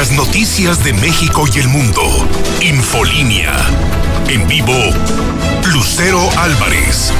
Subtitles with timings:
[0.00, 2.00] las noticias de México y el mundo.
[2.62, 3.54] Infolínea.
[4.30, 4.72] En vivo,
[5.74, 7.12] Lucero Álvarez.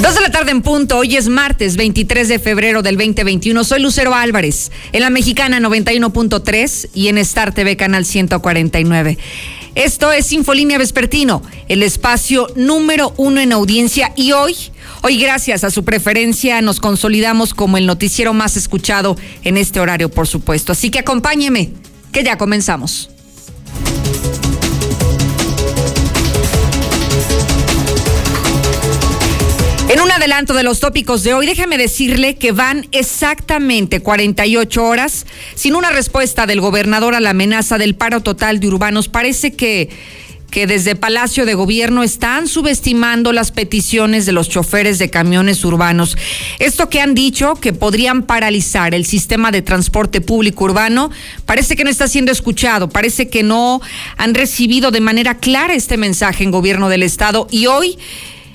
[0.00, 3.64] Dos de la tarde en punto, hoy es martes 23 de febrero del 2021.
[3.64, 9.18] Soy Lucero Álvarez, en la mexicana 91.3 y en Star TV Canal 149.
[9.78, 14.56] Esto es Infolínea Vespertino, el espacio número uno en audiencia y hoy,
[15.04, 20.08] hoy gracias a su preferencia nos consolidamos como el noticiero más escuchado en este horario,
[20.08, 20.72] por supuesto.
[20.72, 21.74] Así que acompáñeme,
[22.10, 23.10] que ya comenzamos.
[30.18, 35.90] Adelanto de los tópicos de hoy, déjeme decirle que van exactamente 48 horas sin una
[35.90, 39.06] respuesta del gobernador a la amenaza del paro total de urbanos.
[39.06, 39.90] Parece que,
[40.50, 46.18] que desde Palacio de Gobierno están subestimando las peticiones de los choferes de camiones urbanos.
[46.58, 51.12] Esto que han dicho que podrían paralizar el sistema de transporte público urbano,
[51.46, 53.80] parece que no está siendo escuchado, parece que no
[54.16, 57.96] han recibido de manera clara este mensaje en gobierno del Estado y hoy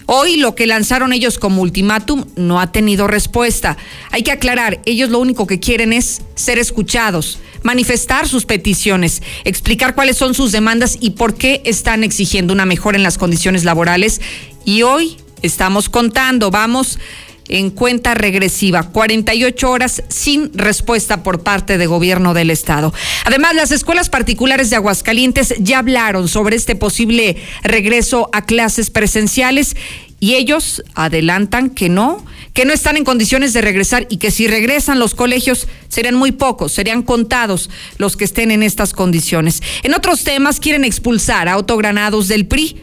[0.05, 3.77] Hoy lo que lanzaron ellos como ultimátum no ha tenido respuesta.
[4.11, 9.95] Hay que aclarar, ellos lo único que quieren es ser escuchados, manifestar sus peticiones, explicar
[9.95, 14.19] cuáles son sus demandas y por qué están exigiendo una mejora en las condiciones laborales.
[14.65, 16.99] Y hoy estamos contando, vamos
[17.49, 22.93] en cuenta regresiva, 48 horas sin respuesta por parte de gobierno del estado.
[23.25, 29.75] Además, las escuelas particulares de Aguascalientes ya hablaron sobre este posible regreso a clases presenciales
[30.19, 34.47] y ellos adelantan que no, que no están en condiciones de regresar y que si
[34.47, 39.61] regresan los colegios serían muy pocos, serían contados los que estén en estas condiciones.
[39.83, 42.81] En otros temas quieren expulsar a autogranados del PRI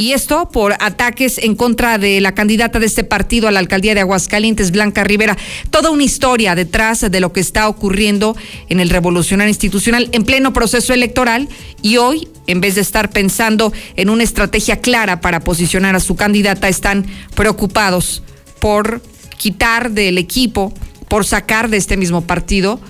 [0.00, 3.94] y esto por ataques en contra de la candidata de este partido a la alcaldía
[3.94, 5.36] de Aguascalientes, Blanca Rivera.
[5.68, 8.34] Toda una historia detrás de lo que está ocurriendo
[8.70, 11.50] en el revolucionario institucional en pleno proceso electoral.
[11.82, 16.16] Y hoy, en vez de estar pensando en una estrategia clara para posicionar a su
[16.16, 17.04] candidata, están
[17.34, 18.22] preocupados
[18.58, 19.02] por
[19.36, 20.72] quitar del equipo,
[21.08, 22.80] por sacar de este mismo partido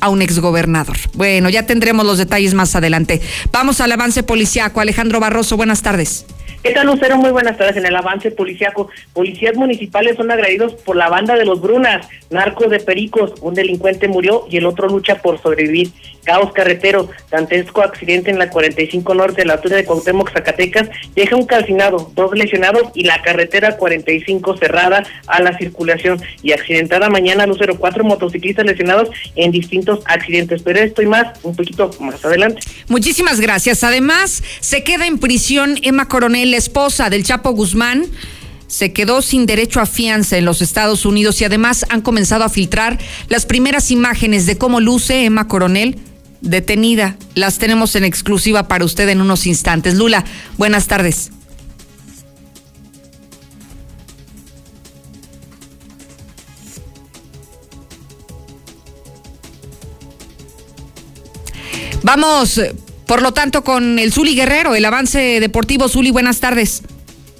[0.00, 0.98] a un exgobernador.
[1.14, 3.20] Bueno, ya tendremos los detalles más adelante.
[3.52, 4.80] Vamos al avance policiaco.
[4.80, 6.26] Alejandro Barroso, buenas tardes.
[6.66, 7.16] ¿Qué tal, Lucero?
[7.16, 7.76] Muy buenas tardes.
[7.76, 12.70] En el avance policiaco, policías municipales son agredidos por la banda de los Brunas, narcos
[12.70, 13.34] de Pericos.
[13.40, 15.92] Un delincuente murió y el otro lucha por sobrevivir.
[16.24, 21.46] Caos carretero, dantesco accidente en la 45 Norte, la altura de Cuauhtémoc, Zacatecas, deja un
[21.46, 26.20] calcinado, dos lesionados y la carretera 45 cerrada a la circulación.
[26.42, 30.62] Y accidentada mañana, Lucero, cuatro motociclistas lesionados en distintos accidentes.
[30.62, 32.60] Pero esto y más, un poquito más adelante.
[32.88, 33.84] Muchísimas gracias.
[33.84, 38.06] Además, se queda en prisión Emma Coronel, la esposa del Chapo Guzmán
[38.66, 42.48] se quedó sin derecho a fianza en los Estados Unidos y además han comenzado a
[42.48, 45.98] filtrar las primeras imágenes de cómo luce Emma Coronel
[46.40, 47.18] detenida.
[47.34, 49.96] Las tenemos en exclusiva para usted en unos instantes.
[49.96, 50.24] Lula,
[50.56, 51.30] buenas tardes.
[62.02, 62.58] Vamos,
[63.06, 65.88] por lo tanto, con el Zuli Guerrero, el avance deportivo.
[65.88, 66.82] Zuli, buenas tardes.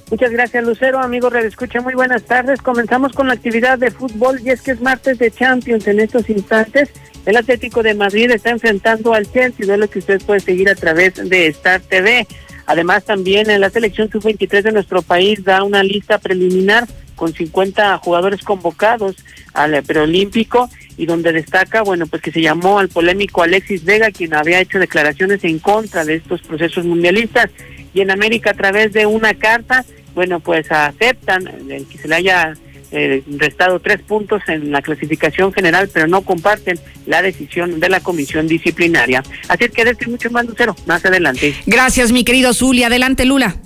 [0.09, 0.99] Muchas gracias, Lucero.
[0.99, 2.61] Amigos de Escucha, muy buenas tardes.
[2.61, 6.29] Comenzamos con la actividad de fútbol y es que es martes de Champions en estos
[6.29, 6.89] instantes.
[7.25, 10.75] El Atlético de Madrid está enfrentando al Chelsea, de lo que usted puede seguir a
[10.75, 12.25] través de Star TV.
[12.67, 17.97] Además, también en la selección sub-23 de nuestro país da una lista preliminar con 50
[17.97, 19.17] jugadores convocados
[19.53, 24.33] al preolímpico y donde destaca, bueno, pues que se llamó al polémico Alexis Vega, quien
[24.33, 27.49] había hecho declaraciones en contra de estos procesos mundialistas.
[27.93, 29.83] Y en América, a través de una carta,
[30.15, 32.53] bueno, pues aceptan que se le haya
[32.91, 37.99] eh, restado tres puntos en la clasificación general, pero no comparten la decisión de la
[37.99, 39.23] comisión disciplinaria.
[39.49, 41.53] Así es que de este mucho más, Lucero, más adelante.
[41.65, 42.83] Gracias, mi querido Zuli.
[42.83, 43.57] Adelante, Lula.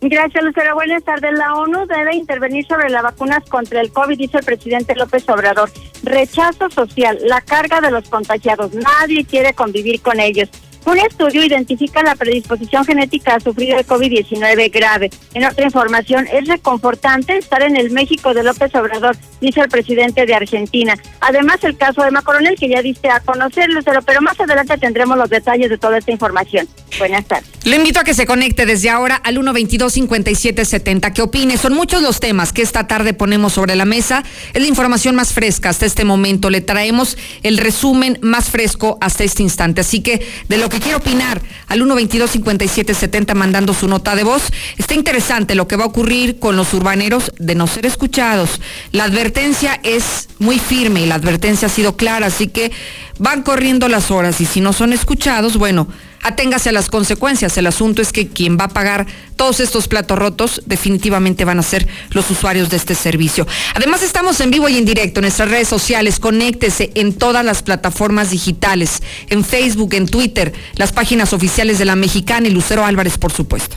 [0.00, 0.74] Gracias, Lucero.
[0.74, 1.32] Buenas tardes.
[1.32, 5.70] La ONU debe intervenir sobre las vacunas contra el COVID, dice el presidente López Obrador.
[6.04, 8.72] Rechazo social, la carga de los contagiados.
[8.74, 10.48] Nadie quiere convivir con ellos.
[10.84, 15.10] Un estudio identifica la predisposición genética a sufrir el COVID-19 grave.
[15.34, 20.26] En otra información, es reconfortante estar en el México de López Obrador, dice el presidente
[20.26, 20.96] de Argentina.
[21.20, 25.30] Además, el caso de Coronel, que ya diste a conocerlo, pero más adelante tendremos los
[25.30, 26.68] detalles de toda esta información.
[26.98, 27.48] Buenas tardes.
[27.64, 31.12] Le invito a que se conecte desde ahora al 122-5770.
[31.12, 31.58] ¿Qué opine?
[31.58, 34.24] Son muchos los temas que esta tarde ponemos sobre la mesa.
[34.54, 36.50] Es la información más fresca hasta este momento.
[36.50, 39.82] Le traemos el resumen más fresco hasta este instante.
[39.82, 44.42] Así que de lo que que quiere opinar al 122-5770 mandando su nota de voz.
[44.76, 48.60] Está interesante lo que va a ocurrir con los urbaneros de no ser escuchados.
[48.92, 52.72] La advertencia es muy firme y la advertencia ha sido clara, así que
[53.18, 55.88] van corriendo las horas y si no son escuchados, bueno,
[56.22, 57.56] aténgase a las consecuencias.
[57.56, 59.06] El asunto es que quien va a pagar
[59.36, 63.46] todos estos platos rotos definitivamente van a ser los usuarios de este servicio.
[63.74, 66.18] Además estamos en vivo y en directo en nuestras redes sociales.
[66.18, 71.96] Conéctese en todas las plataformas digitales, en Facebook, en Twitter, las páginas oficiales de la
[71.96, 73.76] Mexicana y Lucero Álvarez, por supuesto.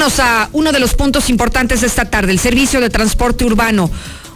[0.00, 3.90] Vámonos a uno de los puntos importantes de esta tarde, el servicio de transporte urbano.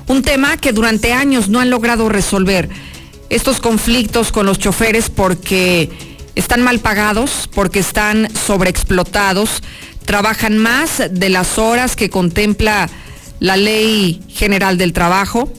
[0.09, 2.69] Un tema que durante años no han logrado resolver.
[3.31, 5.91] Estos conflictos con los choferes porque
[6.35, 9.63] están mal pagados, porque están sobreexplotados,
[10.05, 12.91] trabajan más de las horas que contempla
[13.41, 15.51] la ley general del trabajo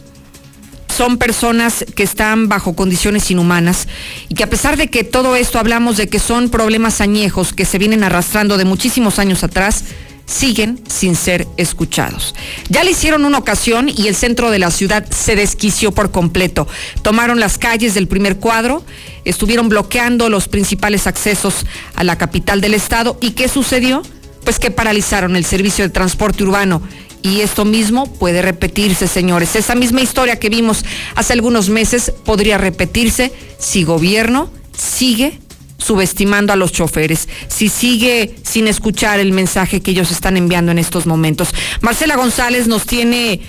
[0.95, 3.89] son personas que están bajo condiciones inhumanas
[4.29, 7.65] y que a pesar de que todo esto hablamos de que son problemas añejos que
[7.65, 9.83] se vienen arrastrando de muchísimos años atrás,
[10.25, 12.33] siguen sin ser escuchados.
[12.69, 16.65] Ya le hicieron una ocasión y el centro de la ciudad se desquició por completo.
[17.01, 18.81] Tomaron las calles del primer cuadro,
[19.25, 21.65] estuvieron bloqueando los principales accesos
[21.95, 24.01] a la capital del estado y ¿qué sucedió?
[24.45, 26.81] Pues que paralizaron el servicio de transporte urbano
[27.25, 29.55] y esto mismo puede repetirse, señores.
[29.55, 30.85] Esa misma historia que vimos
[31.15, 35.39] hace algunos meses podría repetirse si gobierno sigue
[35.79, 40.77] subestimando a los choferes, si sigue sin escuchar el mensaje que ellos están enviando en
[40.77, 41.49] estos momentos.
[41.81, 43.41] Marcela González nos tiene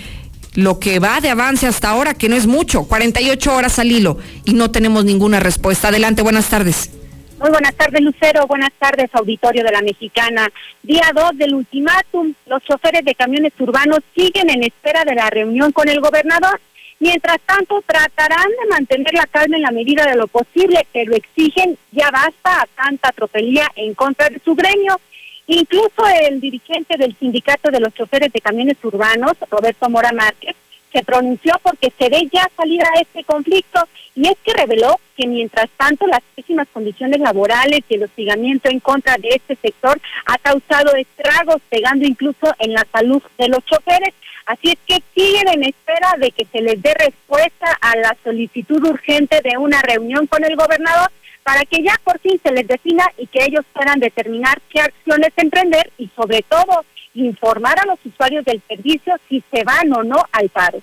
[0.55, 4.17] lo que va de avance hasta ahora, que no es mucho, 48 horas al hilo,
[4.43, 5.89] y no tenemos ninguna respuesta.
[5.89, 6.89] Adelante, buenas tardes.
[7.39, 8.47] Muy buenas tardes, Lucero.
[8.47, 10.47] Buenas tardes, auditorio de la Mexicana.
[10.81, 12.33] Día 2 del ultimátum.
[12.47, 16.59] Los choferes de camiones urbanos siguen en espera de la reunión con el gobernador.
[16.99, 21.77] Mientras tanto, tratarán de mantener la calma en la medida de lo posible, pero exigen
[21.91, 24.99] ya basta a tanta tropelía en contra de su gremio.
[25.45, 30.55] Incluso el dirigente del sindicato de los choferes de camiones urbanos, Roberto Mora Márquez,
[30.91, 35.27] se pronunció porque se ve ya salir a este conflicto y es que reveló que
[35.27, 40.37] mientras tanto las pésimas condiciones laborales y el hostigamiento en contra de este sector ha
[40.37, 44.13] causado estragos, pegando incluso en la salud de los choferes.
[44.45, 48.81] Así es que siguen en espera de que se les dé respuesta a la solicitud
[48.85, 51.11] urgente de una reunión con el gobernador
[51.43, 55.29] para que ya por fin se les defina y que ellos puedan determinar qué acciones
[55.37, 56.85] emprender y sobre todo
[57.25, 60.79] informar a los usuarios del servicio si se van o no al paro.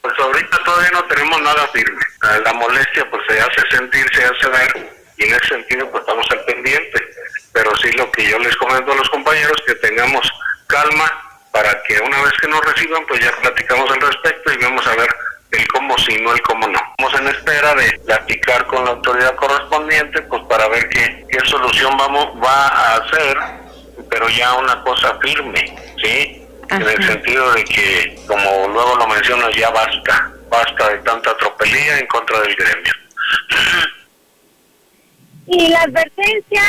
[0.00, 2.00] Pues ahorita todavía no tenemos nada firme.
[2.44, 6.26] La molestia pues se hace sentir, se hace ver y en ese sentido pues estamos
[6.30, 7.04] al pendiente.
[7.52, 10.30] Pero sí lo que yo les comento a los compañeros que tengamos
[10.68, 11.10] calma
[11.52, 14.94] para que una vez que nos reciban pues ya platicamos al respecto y vamos a
[14.94, 15.08] ver
[15.50, 16.80] el cómo sí, no el cómo no.
[16.98, 21.96] Estamos en espera de platicar con la autoridad correspondiente pues para ver qué, qué solución
[21.96, 23.67] vamos va a hacer
[24.10, 25.64] pero ya una cosa firme,
[26.02, 26.42] ¿sí?
[26.70, 31.98] En el sentido de que, como luego lo mencionas, ya basta, basta de tanta tropelía
[31.98, 32.92] en contra del gremio.
[35.46, 36.62] Y la advertencia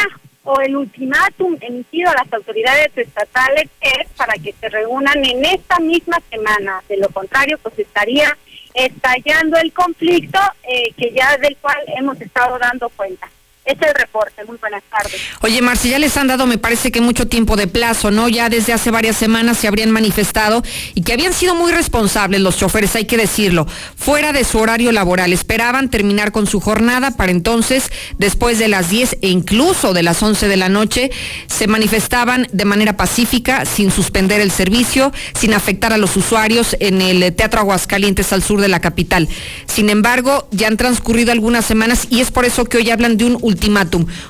[0.43, 5.79] o el ultimátum emitido a las autoridades estatales es para que se reúnan en esta
[5.79, 6.81] misma semana.
[6.87, 8.37] De lo contrario, pues estaría
[8.73, 13.29] estallando el conflicto eh, que ya del cual hemos estado dando cuenta
[13.69, 14.43] es el reporte.
[14.45, 15.21] Muy buenas tardes.
[15.41, 18.27] Oye, Marcia, ya les han dado, me parece que mucho tiempo de plazo, ¿no?
[18.27, 20.63] Ya desde hace varias semanas se habrían manifestado
[20.95, 24.91] y que habían sido muy responsables los choferes, hay que decirlo, fuera de su horario
[24.91, 25.33] laboral.
[25.33, 30.21] Esperaban terminar con su jornada para entonces, después de las 10 e incluso de las
[30.23, 31.11] 11 de la noche,
[31.47, 37.01] se manifestaban de manera pacífica, sin suspender el servicio, sin afectar a los usuarios en
[37.01, 39.29] el Teatro Aguascalientes al sur de la capital.
[39.67, 43.25] Sin embargo, ya han transcurrido algunas semanas y es por eso que hoy hablan de
[43.25, 43.58] un ultimátum.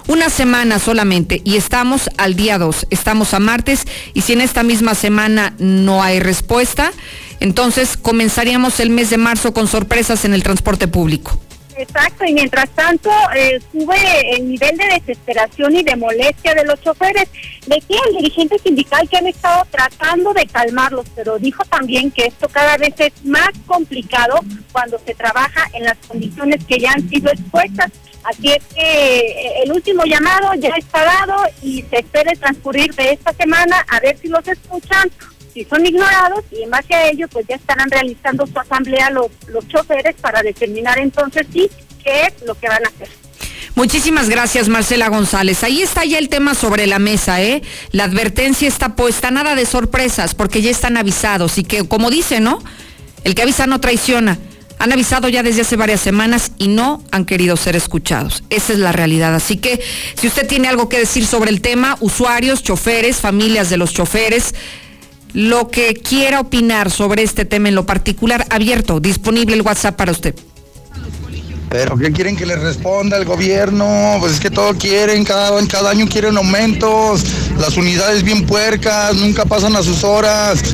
[0.07, 4.63] Una semana solamente y estamos al día 2, estamos a martes y si en esta
[4.63, 6.91] misma semana no hay respuesta,
[7.39, 11.39] entonces comenzaríamos el mes de marzo con sorpresas en el transporte público.
[11.79, 16.81] Exacto, y mientras tanto eh, sube el nivel de desesperación y de molestia de los
[16.81, 17.29] choferes.
[17.67, 22.49] Decía el dirigente sindical que han estado tratando de calmarlos, pero dijo también que esto
[22.49, 24.41] cada vez es más complicado
[24.73, 27.91] cuando se trabaja en las condiciones que ya han sido expuestas.
[28.29, 33.13] Así es que eh, el último llamado ya está dado y se espera transcurrir de
[33.13, 35.09] esta semana a ver si los escuchan,
[35.51, 39.27] si son ignorados y en base a ello pues ya estarán realizando su asamblea los,
[39.47, 41.69] los choferes para determinar entonces sí
[42.03, 43.09] qué es lo que van a hacer.
[43.73, 45.63] Muchísimas gracias, Marcela González.
[45.63, 47.61] Ahí está ya el tema sobre la mesa, ¿eh?
[47.91, 52.41] La advertencia está puesta, nada de sorpresas, porque ya están avisados y que, como dice,
[52.41, 52.59] ¿no?
[53.23, 54.37] El que avisa no traiciona.
[54.79, 58.43] Han avisado ya desde hace varias semanas y no han querido ser escuchados.
[58.49, 59.35] Esa es la realidad.
[59.35, 59.81] Así que
[60.15, 64.55] si usted tiene algo que decir sobre el tema, usuarios, choferes, familias de los choferes,
[65.33, 70.13] lo que quiera opinar sobre este tema en lo particular, abierto, disponible el WhatsApp para
[70.13, 70.33] usted.
[71.69, 74.17] Pero ¿qué quieren que les responda el gobierno?
[74.19, 77.23] Pues es que todo quieren, cada, cada año quieren aumentos,
[77.59, 80.73] las unidades bien puercas, nunca pasan a sus horas.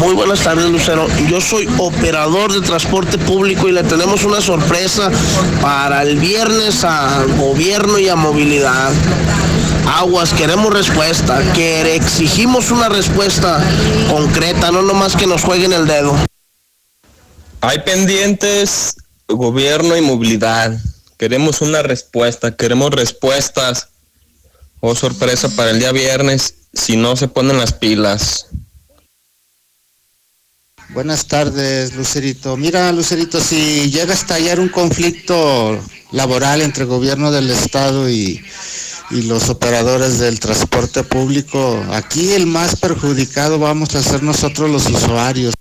[0.00, 1.08] Muy buenas tardes, Lucero.
[1.28, 5.10] Yo soy operador de transporte público y le tenemos una sorpresa
[5.60, 8.92] para el viernes a gobierno y a movilidad.
[9.96, 13.60] Aguas, queremos respuesta, que exigimos una respuesta
[14.08, 16.14] concreta, no nomás que nos jueguen el dedo.
[17.60, 18.94] Hay pendientes,
[19.26, 20.78] gobierno y movilidad.
[21.16, 23.88] Queremos una respuesta, queremos respuestas.
[24.78, 28.46] Oh, sorpresa para el día viernes, si no se ponen las pilas.
[30.90, 32.56] Buenas tardes, Lucerito.
[32.56, 35.78] Mira, Lucerito, si llega a estallar un conflicto
[36.12, 38.42] laboral entre el gobierno del estado y,
[39.10, 44.86] y los operadores del transporte público, aquí el más perjudicado vamos a ser nosotros los
[44.86, 45.54] usuarios.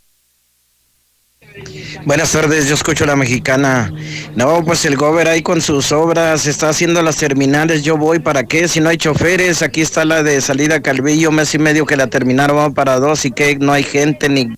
[2.05, 3.91] Buenas tardes, yo escucho la mexicana.
[4.35, 8.45] No, pues el gober ahí con sus obras, está haciendo las terminales, yo voy, ¿para
[8.45, 8.69] qué?
[8.69, 12.07] Si no hay choferes, aquí está la de salida Calvillo, mes y medio que la
[12.07, 14.55] terminaron, vamos para dos y que no hay gente ni...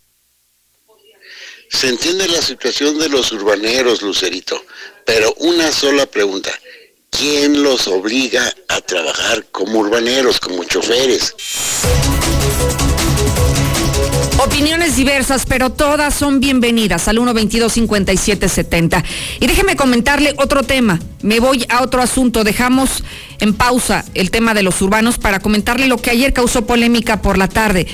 [1.70, 4.66] Se entiende la situación de los urbaneros, Lucerito,
[5.06, 6.50] pero una sola pregunta.
[7.12, 11.36] ¿Quién los obliga a trabajar como urbaneros, como choferes?
[14.44, 19.04] Opiniones diversas, pero todas son bienvenidas al 122-5770.
[19.40, 21.00] Y déjeme comentarle otro tema.
[21.22, 22.44] Me voy a otro asunto.
[22.44, 23.04] Dejamos
[23.40, 27.38] en pausa el tema de los urbanos para comentarle lo que ayer causó polémica por
[27.38, 27.86] la tarde.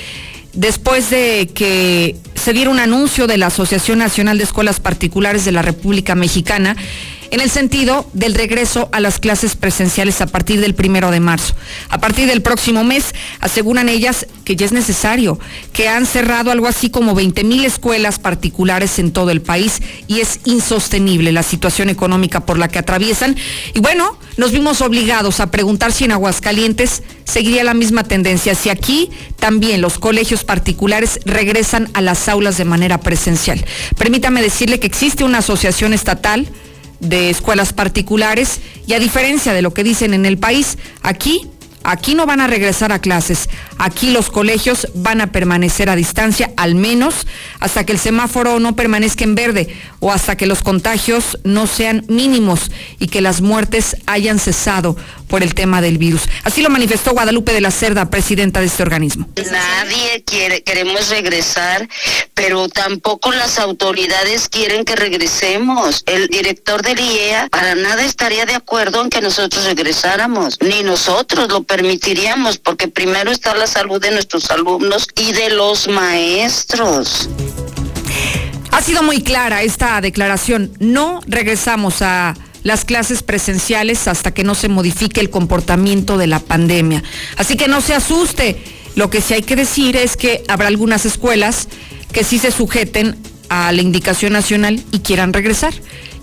[0.54, 5.50] Después de que se diera un anuncio de la Asociación Nacional de Escuelas Particulares de
[5.50, 6.76] la República Mexicana,
[7.30, 11.54] en el sentido del regreso a las clases presenciales a partir del primero de marzo.
[11.88, 15.38] A partir del próximo mes, aseguran ellas que ya es necesario,
[15.72, 20.20] que han cerrado algo así como 20 mil escuelas particulares en todo el país y
[20.20, 23.36] es insostenible la situación económica por la que atraviesan.
[23.74, 28.70] Y bueno, nos vimos obligados a preguntar si en Aguascalientes seguiría la misma tendencia, si
[28.70, 33.64] aquí también los colegios particulares regresan a las aulas de manera presencial.
[33.98, 36.48] Permítame decirle que existe una asociación estatal
[37.00, 41.50] de escuelas particulares y a diferencia de lo que dicen en el país, aquí
[41.88, 43.48] Aquí no van a regresar a clases,
[43.78, 47.26] aquí los colegios van a permanecer a distancia, al menos
[47.60, 49.68] hasta que el semáforo no permanezca en verde
[50.00, 54.96] o hasta que los contagios no sean mínimos y que las muertes hayan cesado
[55.28, 56.22] por el tema del virus.
[56.44, 59.28] Así lo manifestó Guadalupe de la Cerda, presidenta de este organismo.
[59.50, 61.88] Nadie quiere, queremos regresar,
[62.34, 66.02] pero tampoco las autoridades quieren que regresemos.
[66.06, 71.48] El director del IEA para nada estaría de acuerdo en que nosotros regresáramos, ni nosotros
[71.48, 77.28] lo permitiríamos, porque primero está la salud de nuestros alumnos y de los maestros.
[78.70, 80.72] Ha sido muy clara esta declaración.
[80.80, 86.40] No regresamos a las clases presenciales hasta que no se modifique el comportamiento de la
[86.40, 87.02] pandemia.
[87.36, 88.60] Así que no se asuste.
[88.96, 91.68] Lo que sí hay que decir es que habrá algunas escuelas
[92.12, 93.16] que sí se sujeten
[93.48, 95.72] a la indicación nacional y quieran regresar.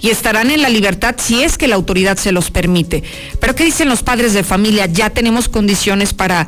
[0.04, 3.04] Y estarán en la libertad si es que la autoridad se los permite.
[3.40, 4.86] Pero ¿qué dicen los padres de familia?
[4.86, 6.46] Ya tenemos condiciones para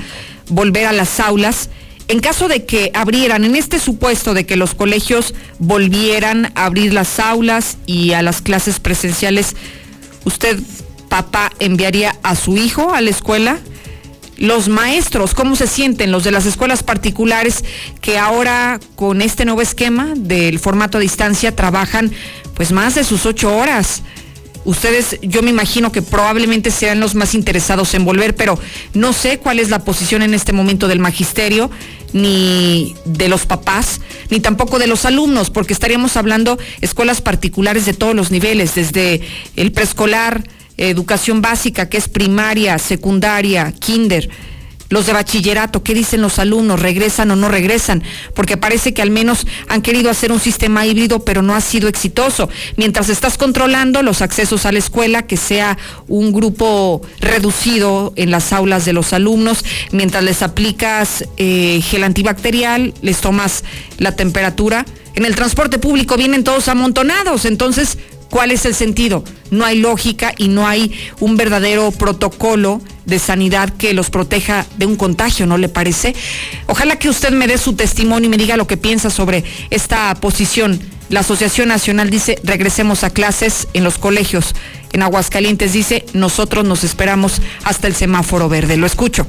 [0.49, 1.69] volver a las aulas.
[2.09, 6.93] En caso de que abrieran, en este supuesto de que los colegios volvieran a abrir
[6.93, 9.55] las aulas y a las clases presenciales,
[10.25, 10.59] ¿usted,
[11.07, 13.57] papá, enviaría a su hijo a la escuela?
[14.37, 17.63] los maestros, cómo se sienten los de las escuelas particulares
[18.01, 22.11] que ahora con este nuevo esquema del formato a distancia trabajan
[22.55, 24.01] pues más de sus ocho horas.
[24.63, 28.57] Ustedes, yo me imagino que probablemente sean los más interesados en volver, pero
[28.95, 31.69] no sé cuál es la posición en este momento del magisterio,
[32.13, 37.93] ni de los papás, ni tampoco de los alumnos, porque estaríamos hablando escuelas particulares de
[37.93, 39.21] todos los niveles, desde
[39.55, 40.43] el preescolar,
[40.77, 44.29] educación básica, que es primaria, secundaria, kinder,
[44.89, 46.79] los de bachillerato, ¿qué dicen los alumnos?
[46.79, 48.03] ¿Regresan o no regresan?
[48.35, 51.87] Porque parece que al menos han querido hacer un sistema híbrido, pero no ha sido
[51.87, 52.49] exitoso.
[52.77, 55.77] Mientras estás controlando los accesos a la escuela, que sea
[56.07, 62.93] un grupo reducido en las aulas de los alumnos, mientras les aplicas eh, gel antibacterial,
[63.01, 63.63] les tomas
[63.97, 64.85] la temperatura.
[65.15, 67.97] En el transporte público vienen todos amontonados, entonces
[68.35, 69.23] ¿Cuál es el sentido?
[69.49, 74.85] No hay lógica y no hay un verdadero protocolo de sanidad que los proteja de
[74.85, 76.13] un contagio, ¿no le parece?
[76.67, 80.13] Ojalá que usted me dé su testimonio y me diga lo que piensa sobre esta
[80.15, 80.81] posición.
[81.07, 84.53] La Asociación Nacional dice, regresemos a clases en los colegios.
[84.91, 88.75] En Aguascalientes dice, nosotros nos esperamos hasta el semáforo verde.
[88.75, 89.25] Lo escucho.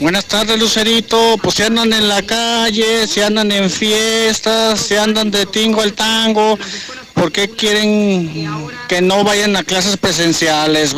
[0.00, 1.38] Buenas tardes, Lucerito.
[1.40, 5.94] Pues se andan en la calle, se andan en fiestas, se andan de tingo al
[5.94, 6.58] tango.
[7.22, 8.28] ¿Por qué quieren
[8.88, 10.96] que no vayan a clases presenciales?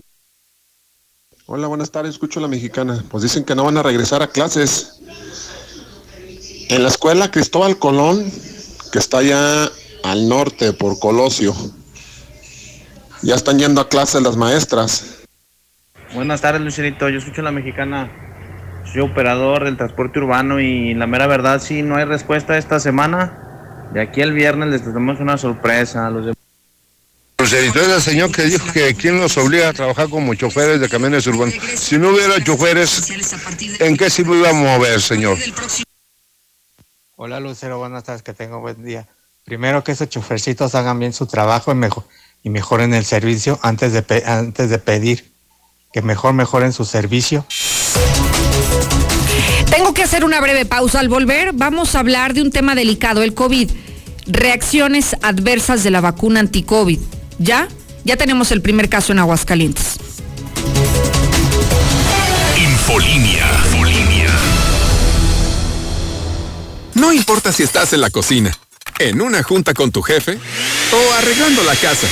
[1.44, 2.12] Hola, buenas tardes.
[2.12, 3.04] Escucho a la mexicana.
[3.10, 5.02] Pues dicen que no van a regresar a clases.
[6.70, 8.24] En la escuela Cristóbal Colón,
[8.90, 9.70] que está allá
[10.02, 11.54] al norte por Colosio,
[13.20, 15.24] ya están yendo a clases las maestras.
[16.14, 17.06] Buenas tardes, Lucerito.
[17.10, 18.10] Yo escucho a la mexicana.
[18.90, 23.53] Soy operador del transporte urbano y la mera verdad, si no hay respuesta esta semana,
[23.94, 26.34] de aquí al viernes les tenemos una sorpresa a los de...
[27.38, 30.88] Lucerito es el señor que dijo que quién nos obliga a trabajar como choferes de
[30.88, 31.54] camiones urbanos.
[31.76, 33.08] Si no hubiera choferes,
[33.78, 35.38] ¿en qué sí me iba a mover, señor?
[37.14, 39.06] Hola Lucero, buenas tardes, que tengo buen día.
[39.44, 42.04] Primero que esos chofercitos hagan bien su trabajo y, mejor,
[42.42, 45.32] y mejoren el servicio antes de, antes de pedir
[45.92, 47.46] que mejor mejoren su servicio.
[49.94, 50.98] Que hacer una breve pausa.
[50.98, 53.70] Al volver, vamos a hablar de un tema delicado, el COVID.
[54.26, 56.98] Reacciones adversas de la vacuna anti-COVID.
[57.38, 57.68] ¿Ya?
[58.02, 59.98] Ya tenemos el primer caso en Aguascalientes.
[62.58, 63.46] Infolinia.
[63.66, 64.30] Infolinia.
[66.94, 68.52] No importa si estás en la cocina,
[68.98, 70.38] en una junta con tu jefe
[70.92, 72.08] o arreglando la casa.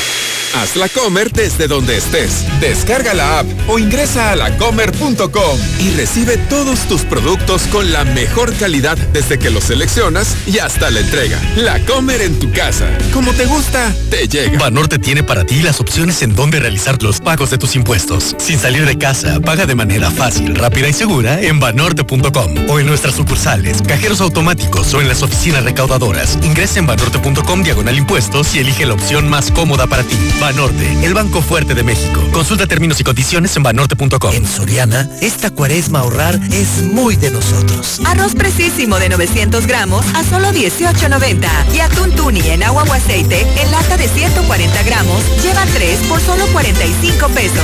[0.55, 2.45] Haz la Comer desde donde estés.
[2.61, 8.55] Descarga la app o ingresa a lacomer.com y recibe todos tus productos con la mejor
[8.57, 11.41] calidad desde que los seleccionas y hasta la entrega.
[11.57, 12.87] La Comer en tu casa.
[13.15, 14.59] Como te gusta, te llega.
[14.59, 18.37] Banorte tiene para ti las opciones en donde realizar los pagos de tus impuestos.
[18.39, 22.87] Sin salir de casa, paga de manera fácil, rápida y segura en banorte.com o en
[22.87, 26.39] nuestras sucursales, cajeros automáticos o en las oficinas recaudadoras.
[26.43, 30.19] Ingresa en banorte.com diagonal impuestos y elige la opción más cómoda para ti.
[30.43, 32.21] Banorte, el banco fuerte de México.
[32.33, 34.35] Consulta términos y condiciones en banorte.com.
[34.35, 38.01] En Soriana, esta cuaresma ahorrar es muy de nosotros.
[38.05, 41.47] Arroz precisísimo de 900 gramos a solo 18.90.
[41.73, 46.21] Y atún tuni en agua o aceite en lata de 140 gramos lleva 3 por
[46.21, 47.63] solo 45 pesos.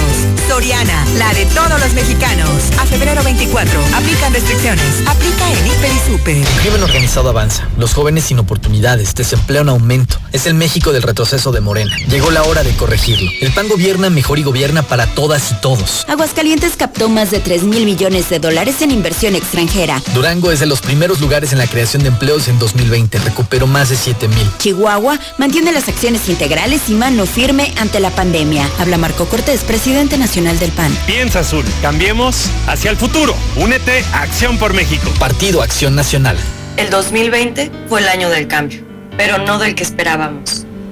[0.49, 2.49] Soriana, la de todos los mexicanos.
[2.79, 3.81] A febrero 24.
[3.97, 5.03] Aplican restricciones.
[5.09, 6.37] Aplica en Hiper y Super.
[6.37, 7.69] El crimen organizado avanza.
[7.77, 10.21] Los jóvenes sin oportunidades, desempleo en aumento.
[10.31, 11.97] Es el México del retroceso de Morena.
[12.09, 13.31] Llegó la hora de corregirlo.
[13.41, 16.05] El PAN gobierna mejor y gobierna para todas y todos.
[16.09, 20.03] Aguascalientes captó más de 3 mil millones de dólares en inversión extranjera.
[20.15, 23.19] Durango es de los primeros lugares en la creación de empleos en 2020.
[23.19, 24.51] Recuperó más de 7 mil.
[24.59, 28.69] Chihuahua mantiene las acciones integrales y mano firme ante la pandemia.
[28.79, 30.97] Habla Marco Cortés, presidente nacional del PAN.
[31.07, 33.35] Piensa azul, cambiemos hacia el futuro.
[33.57, 35.11] Únete a Acción por México.
[35.19, 36.37] Partido Acción Nacional.
[36.77, 38.85] El 2020 fue el año del cambio,
[39.17, 40.68] pero no del que esperábamos.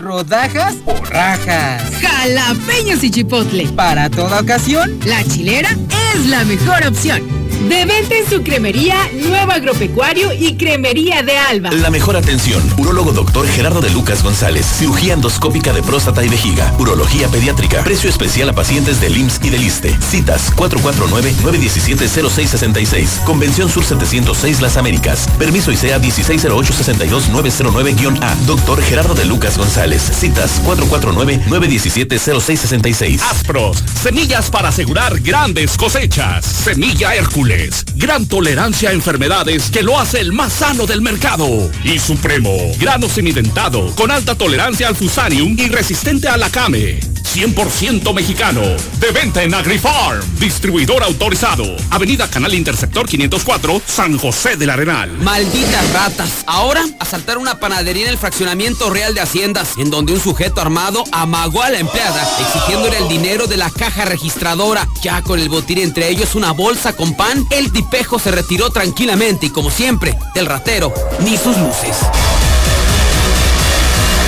[0.00, 1.82] ¿Rodajas o rajas?
[2.00, 3.68] Jalapeños y chipotle.
[3.76, 5.70] Para toda ocasión, la chilera
[6.14, 7.41] es la mejor opción.
[7.68, 11.70] De venta en su cremería Nuevo Agropecuario y Cremería de Alba.
[11.70, 12.60] La mejor atención.
[12.76, 14.66] Urólogo doctor Gerardo de Lucas González.
[14.66, 16.74] Cirugía endoscópica de próstata y vejiga.
[16.80, 17.84] Urología pediátrica.
[17.84, 19.96] Precio especial a pacientes del IMSS y del ISTE.
[20.00, 23.22] Citas 449-917-0666.
[23.24, 25.28] Convención Sur 706 Las Américas.
[25.38, 28.34] Permiso ICEA 1608-62909-A.
[28.46, 30.02] Doctor Gerardo de Lucas González.
[30.02, 33.20] Citas 449-917-0666.
[33.30, 33.84] Aspros.
[34.02, 36.44] Semillas para asegurar grandes cosechas.
[36.44, 37.51] Semilla Hércules
[37.96, 41.70] Gran tolerancia a enfermedades que lo hace el más sano del mercado.
[41.84, 42.50] Y Supremo.
[42.78, 47.11] Grano semidentado con alta tolerancia al fusarium y resistente a la came.
[47.32, 48.60] 100% mexicano.
[49.00, 50.20] De venta en AgriFarm.
[50.38, 51.64] Distribuidor autorizado.
[51.90, 55.10] Avenida Canal Interceptor 504, San José del Arenal.
[55.18, 56.30] Malditas ratas.
[56.46, 61.04] Ahora asaltar una panadería en el fraccionamiento real de Haciendas, en donde un sujeto armado
[61.10, 64.86] amagó a la empleada, exigiéndole el dinero de la caja registradora.
[65.02, 69.46] Ya con el botín entre ellos una bolsa con pan el tipejo se retiró tranquilamente
[69.46, 71.96] y como siempre, del ratero, ni sus luces.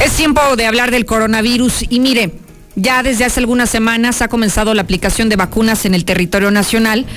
[0.03, 2.31] Es tiempo de hablar del coronavirus y mire,
[2.75, 7.07] ya desde hace algunas semanas ha comenzado la aplicación de vacunas en el territorio nacional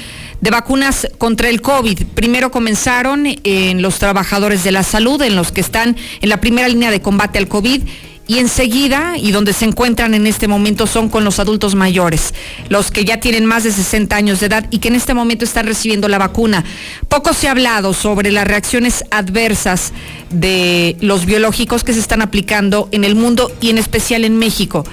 [0.45, 2.05] de vacunas contra el COVID.
[2.15, 6.69] Primero comenzaron en los trabajadores de la salud, en los que están en la primera
[6.69, 7.81] línea de combate al COVID.
[8.27, 12.35] Y enseguida, y donde se encuentran en este momento, son con los adultos mayores,
[12.69, 15.47] los que ya tienen más de 60 años de edad y que en este momento
[15.47, 16.63] están recibiendo la vacuna.
[17.09, 19.95] Poco se ha hablado sobre las reacciones adversas
[20.29, 24.85] de los biológicos que se están aplicando en el mundo y en especial en México.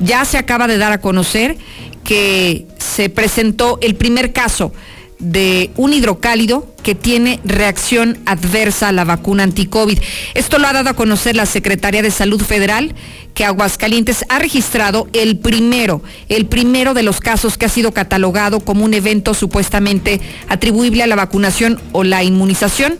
[0.00, 1.58] Ya se acaba de dar a conocer
[2.04, 4.72] que se presentó el primer caso
[5.20, 9.98] de un hidrocálido que tiene reacción adversa a la vacuna anti-COVID.
[10.34, 12.94] Esto lo ha dado a conocer la Secretaría de Salud Federal,
[13.34, 18.60] que Aguascalientes ha registrado el primero, el primero de los casos que ha sido catalogado
[18.60, 22.98] como un evento supuestamente atribuible a la vacunación o la inmunización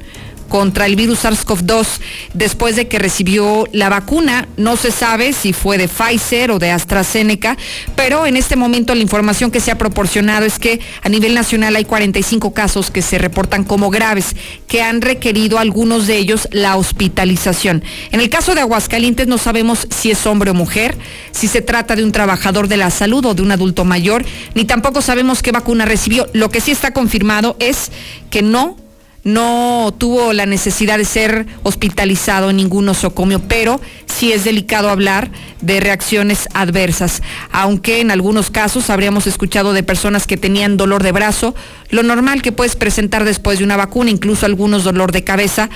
[0.50, 1.86] contra el virus SARS-CoV-2
[2.34, 4.48] después de que recibió la vacuna.
[4.58, 7.56] No se sabe si fue de Pfizer o de AstraZeneca,
[7.96, 11.76] pero en este momento la información que se ha proporcionado es que a nivel nacional
[11.76, 14.36] hay 45 casos que se reportan como graves,
[14.66, 17.82] que han requerido algunos de ellos la hospitalización.
[18.10, 20.98] En el caso de Aguascalientes no sabemos si es hombre o mujer,
[21.30, 24.64] si se trata de un trabajador de la salud o de un adulto mayor, ni
[24.64, 26.26] tampoco sabemos qué vacuna recibió.
[26.32, 27.92] Lo que sí está confirmado es
[28.30, 28.76] que no
[29.24, 35.30] no tuvo la necesidad de ser hospitalizado en ningún nosocomio, pero sí es delicado hablar
[35.60, 41.12] de reacciones adversas, aunque en algunos casos habríamos escuchado de personas que tenían dolor de
[41.12, 41.54] brazo,
[41.90, 45.70] lo normal que puedes presentar después de una vacuna, incluso algunos dolor de cabeza,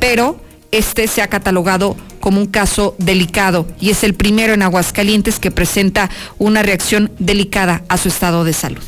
[0.00, 5.38] pero este se ha catalogado como un caso delicado y es el primero en Aguascalientes
[5.38, 8.82] que presenta una reacción delicada a su estado de salud.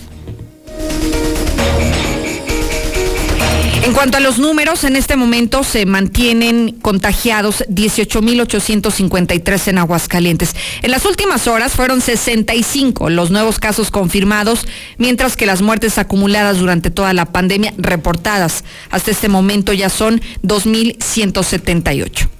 [3.82, 10.54] En cuanto a los números, en este momento se mantienen contagiados 18.853 en Aguascalientes.
[10.82, 14.66] En las últimas horas fueron 65 los nuevos casos confirmados,
[14.98, 20.20] mientras que las muertes acumuladas durante toda la pandemia reportadas hasta este momento ya son
[20.42, 22.39] 2.178.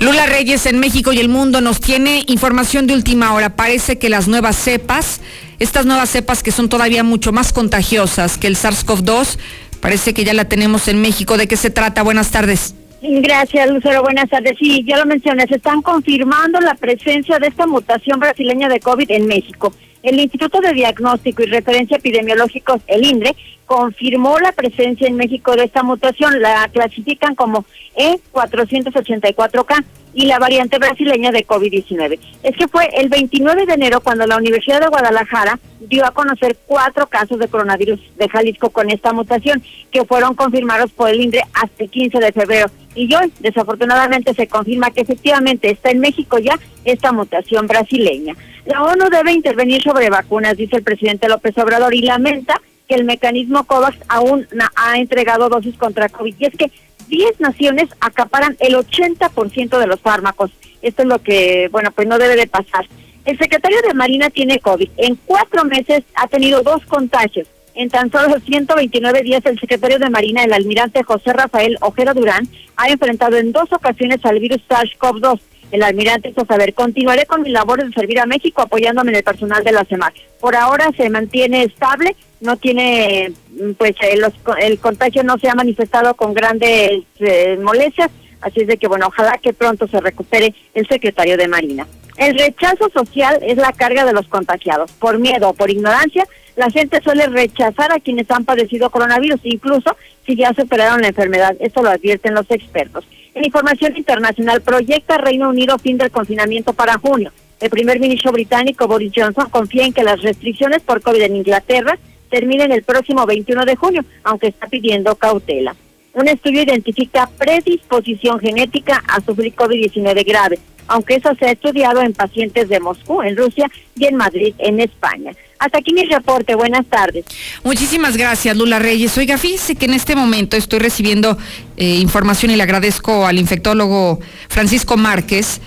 [0.00, 3.56] Lula Reyes en México y el mundo nos tiene información de última hora.
[3.56, 5.22] Parece que las nuevas cepas,
[5.58, 9.38] estas nuevas cepas que son todavía mucho más contagiosas que el SARS-CoV-2,
[9.80, 11.38] parece que ya la tenemos en México.
[11.38, 12.02] ¿De qué se trata?
[12.02, 12.74] Buenas tardes.
[13.00, 14.02] Gracias, Lucero.
[14.02, 14.56] Buenas tardes.
[14.58, 19.10] Sí, ya lo mencioné, se están confirmando la presencia de esta mutación brasileña de COVID
[19.10, 19.72] en México.
[20.02, 23.34] El Instituto de Diagnóstico y Referencia Epidemiológicos, el INDRE,
[23.66, 26.40] confirmó la presencia en México de esta mutación.
[26.40, 27.64] La clasifican como
[27.96, 32.18] E484K y la variante brasileña de COVID-19.
[32.42, 36.56] Es que fue el 29 de enero cuando la Universidad de Guadalajara dio a conocer
[36.66, 41.42] cuatro casos de coronavirus de Jalisco con esta mutación, que fueron confirmados por el INDRE
[41.52, 42.70] hasta el 15 de febrero.
[42.94, 48.34] Y hoy, desafortunadamente, se confirma que efectivamente está en México ya esta mutación brasileña.
[48.66, 53.04] La ONU debe intervenir sobre vacunas, dice el presidente López Obrador, y lamenta que el
[53.04, 56.34] mecanismo COVAX aún ha entregado dosis contra COVID.
[56.38, 56.70] Y es que
[57.08, 60.50] 10 naciones acaparan el 80% de los fármacos.
[60.82, 62.86] Esto es lo que, bueno, pues no debe de pasar.
[63.24, 64.90] El secretario de Marina tiene COVID.
[64.96, 67.48] En cuatro meses ha tenido dos contagios.
[67.74, 72.48] En tan solo 129 días, el secretario de Marina, el almirante José Rafael Ojeda Durán,
[72.76, 75.40] ha enfrentado en dos ocasiones al virus SARS-CoV-2.
[75.72, 79.24] El almirante hizo saber, continuaré con mi labor de servir a México apoyándome en el
[79.24, 80.12] personal de la CEMAR.
[80.40, 83.32] Por ahora se mantiene estable, no tiene,
[83.78, 84.24] pues el,
[84.60, 89.08] el contagio no se ha manifestado con grandes eh, molestias, así es de que bueno,
[89.08, 91.86] ojalá que pronto se recupere el secretario de Marina.
[92.16, 94.90] El rechazo social es la carga de los contagiados.
[94.92, 96.26] Por miedo o por ignorancia,
[96.56, 101.54] la gente suele rechazar a quienes han padecido coronavirus, incluso si ya superaron la enfermedad.
[101.60, 103.06] Esto lo advierten los expertos.
[103.34, 107.30] En información internacional, proyecta Reino Unido fin del confinamiento para junio.
[107.60, 111.98] El primer ministro británico Boris Johnson confía en que las restricciones por COVID en Inglaterra
[112.30, 115.76] terminen el próximo 21 de junio, aunque está pidiendo cautela.
[116.14, 122.14] Un estudio identifica predisposición genética a sufrir COVID-19 grave, aunque eso se ha estudiado en
[122.14, 125.32] pacientes de Moscú, en Rusia y en Madrid, en España.
[125.58, 126.54] Hasta aquí mi reporte.
[126.54, 127.24] Buenas tardes.
[127.64, 129.16] Muchísimas gracias, Lula Reyes.
[129.16, 131.38] Oiga, fíjese que en este momento estoy recibiendo
[131.76, 135.60] eh, información y le agradezco al infectólogo Francisco Márquez.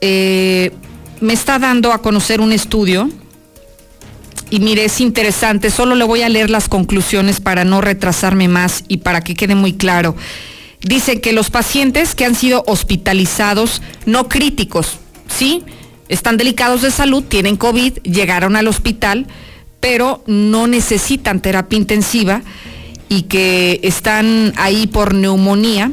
[0.00, 0.72] Eh,
[1.20, 3.08] me está dando a conocer un estudio
[4.50, 5.70] y mire, es interesante.
[5.70, 9.54] Solo le voy a leer las conclusiones para no retrasarme más y para que quede
[9.54, 10.14] muy claro.
[10.82, 15.64] Dicen que los pacientes que han sido hospitalizados, no críticos, ¿sí?
[16.08, 19.26] Están delicados de salud, tienen COVID, llegaron al hospital,
[19.80, 22.42] pero no necesitan terapia intensiva
[23.08, 25.92] y que están ahí por neumonía,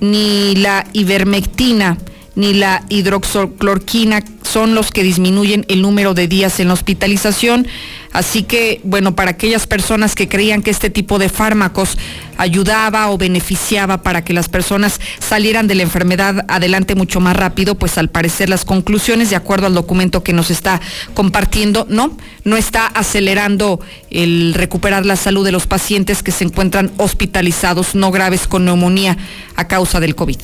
[0.00, 1.98] ni la ivermectina
[2.36, 7.66] ni la hidroxoclorquina son los que disminuyen el número de días en la hospitalización.
[8.14, 11.98] Así que, bueno, para aquellas personas que creían que este tipo de fármacos
[12.36, 17.74] ayudaba o beneficiaba para que las personas salieran de la enfermedad adelante mucho más rápido,
[17.74, 20.80] pues al parecer las conclusiones, de acuerdo al documento que nos está
[21.12, 26.92] compartiendo, no, no está acelerando el recuperar la salud de los pacientes que se encuentran
[26.98, 29.18] hospitalizados no graves con neumonía
[29.56, 30.38] a causa del COVID.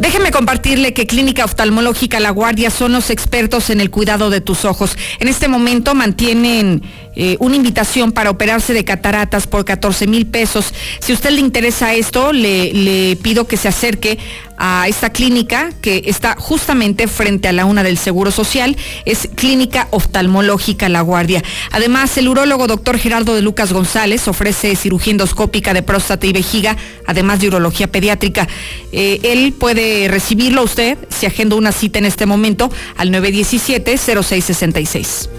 [0.00, 4.64] Déjeme compartirle que Clínica Oftalmológica La Guardia son los expertos en el cuidado de tus
[4.64, 4.96] ojos.
[5.20, 6.82] En este momento mantienen
[7.18, 10.74] eh, una invitación para operarse de cataratas por 14 mil pesos.
[11.00, 14.18] Si a usted le interesa esto, le, pido que se acerque
[14.58, 18.76] a esta clínica que está justamente frente a la una del Seguro Social.
[19.06, 21.42] Es Clínica Oftalmológica La Guardia.
[21.72, 26.76] Además, el urólogo doctor Gerardo de Lucas González ofrece cirugía endoscópica de próstata y vejiga,
[27.06, 28.46] además de urología pediátrica.
[28.92, 35.30] Eh, él puede recibirlo usted si agenda una cita en este momento al 917-0666.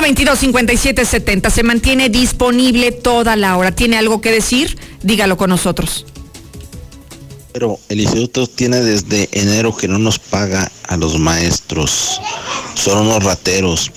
[0.00, 3.76] El 122-5770 se mantiene disponible toda la hora.
[3.76, 4.78] ¿Tiene algo que decir?
[5.02, 6.06] Dígalo con nosotros.
[7.52, 12.18] Pero el instituto tiene desde enero que no nos paga a los maestros.
[12.74, 13.92] Son unos rateros.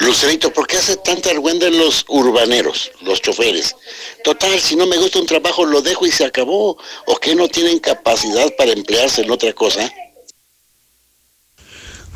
[0.00, 3.76] Lucerito, ¿por qué hace tanta argüenda en los urbaneros, los choferes?
[4.24, 6.78] Total, si no me gusta un trabajo lo dejo y se acabó.
[7.06, 9.92] ¿O que no tienen capacidad para emplearse en otra cosa?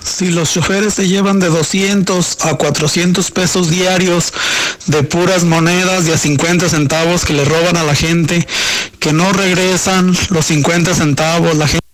[0.06, 4.32] Si los choferes se llevan de 200 a 400 pesos diarios
[4.86, 8.46] de puras monedas de a 50 centavos que le roban a la gente,
[9.00, 11.84] que no regresan los 50 centavos, la gente...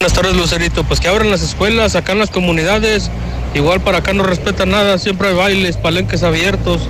[0.00, 0.84] Buenas tardes, Lucerito.
[0.84, 3.08] Pues que abran las escuelas, acá en las comunidades.
[3.54, 6.82] Igual para acá no respetan nada, siempre hay bailes, palenques abiertos,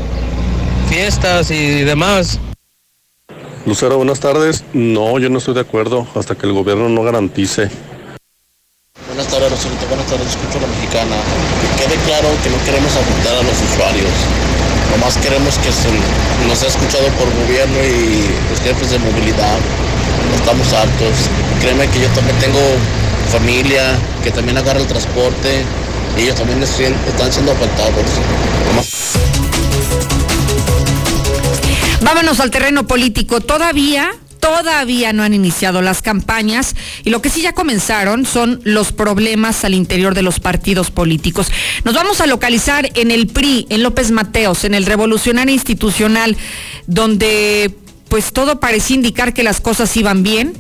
[0.88, 2.40] fiestas y demás.
[3.66, 4.64] Lucero, buenas tardes.
[4.72, 7.70] No, yo no estoy de acuerdo hasta que el gobierno no garantice
[9.06, 9.86] Buenas tardes, Rosalito.
[9.86, 11.16] Buenas tardes, escucho a la mexicana.
[11.60, 14.10] Que quede claro que no queremos afectar a los usuarios.
[14.90, 15.88] Nomás queremos que se
[16.48, 19.58] nos sea escuchado por gobierno y los jefes de movilidad.
[20.34, 21.30] Estamos hartos.
[21.60, 22.58] Créeme que yo también tengo
[23.30, 25.64] familia que también agarra el transporte
[26.16, 28.04] y ellos también están siendo afectados.
[32.00, 33.40] Vámonos al terreno político.
[33.40, 36.74] Todavía Todavía no han iniciado las campañas
[37.04, 41.48] y lo que sí ya comenzaron son los problemas al interior de los partidos políticos.
[41.84, 46.36] Nos vamos a localizar en el PRI, en López Mateos, en el Revolucionario Institucional,
[46.86, 47.74] donde
[48.08, 50.54] pues todo parecía indicar que las cosas iban bien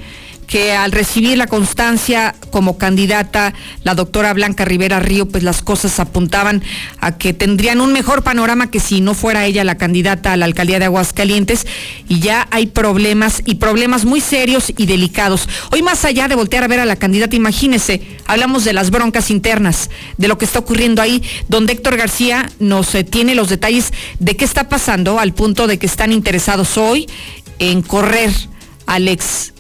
[0.48, 3.52] que al recibir la constancia como candidata
[3.84, 6.62] la doctora Blanca Rivera Río, pues las cosas apuntaban
[7.00, 10.46] a que tendrían un mejor panorama que si no fuera ella la candidata a la
[10.46, 11.66] alcaldía de Aguascalientes
[12.08, 15.48] y ya hay problemas y problemas muy serios y delicados.
[15.70, 19.30] Hoy más allá de voltear a ver a la candidata, imagínese, hablamos de las broncas
[19.30, 23.92] internas, de lo que está ocurriendo ahí, donde Héctor García nos eh, tiene los detalles
[24.18, 27.06] de qué está pasando al punto de que están interesados hoy
[27.58, 28.32] en correr
[28.86, 29.52] al ex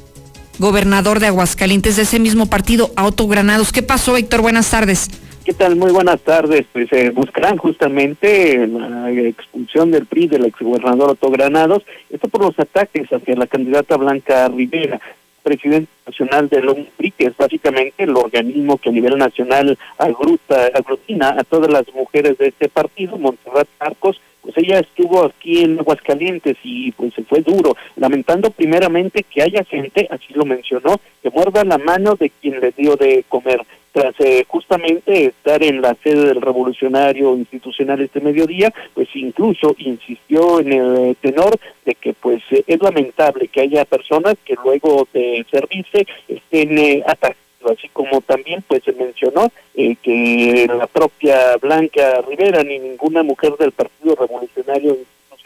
[0.58, 3.72] gobernador de Aguascalientes de ese mismo partido, Auto Granados.
[3.72, 4.42] ¿Qué pasó, Héctor?
[4.42, 5.08] Buenas tardes.
[5.48, 5.76] ¿Qué tal?
[5.76, 6.66] Muy buenas tardes.
[6.72, 12.58] Pues eh, buscarán justamente la expulsión del PRI del exgobernador Otto Granados, esto por los
[12.58, 15.00] ataques hacia la candidata Blanca Rivera,
[15.42, 21.30] presidente nacional del PRI, que es básicamente el organismo que a nivel nacional agruta, aglutina
[21.30, 26.56] a todas las mujeres de este partido, Montserrat Arcos, pues ella estuvo aquí en Aguascalientes
[26.62, 31.64] y pues se fue duro, lamentando primeramente que haya gente, así lo mencionó, que muerda
[31.64, 33.60] la mano de quien le dio de comer.
[33.92, 40.60] Tras eh, justamente estar en la sede del revolucionario institucional este mediodía, pues incluso insistió
[40.60, 46.06] en el tenor de que pues es lamentable que haya personas que luego de servirse
[46.26, 52.62] estén eh, atacadas así como también pues se mencionó eh, que la propia Blanca Rivera
[52.62, 54.96] ni ninguna mujer del Partido Revolucionario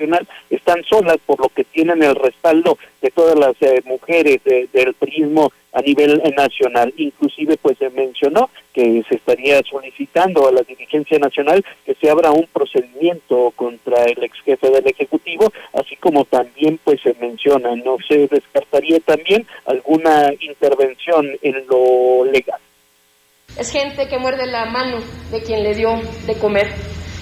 [0.02, 4.94] Institucional están solas por lo que tienen el respaldo de todas las eh, mujeres del
[4.94, 6.92] prismo a nivel nacional.
[6.96, 12.30] Inclusive pues se mencionó que se estaría solicitando a la dirigencia nacional que se abra
[12.30, 17.96] un procedimiento contra el ex jefe del Ejecutivo, así como también pues se menciona, no
[18.06, 22.60] se descartaría también alguna intervención en lo legal.
[23.58, 24.98] Es gente que muerde la mano
[25.30, 26.68] de quien le dio de comer,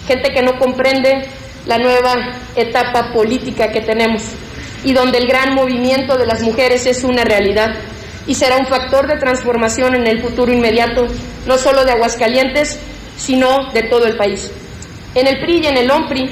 [0.06, 1.24] gente que no comprende
[1.66, 2.14] la nueva
[2.56, 4.22] etapa política que tenemos
[4.84, 7.74] y donde el gran movimiento de las mujeres es una realidad
[8.26, 11.06] y será un factor de transformación en el futuro inmediato,
[11.46, 12.78] no solo de Aguascalientes,
[13.16, 14.50] sino de todo el país.
[15.14, 16.30] En el PRI y en el OMPRI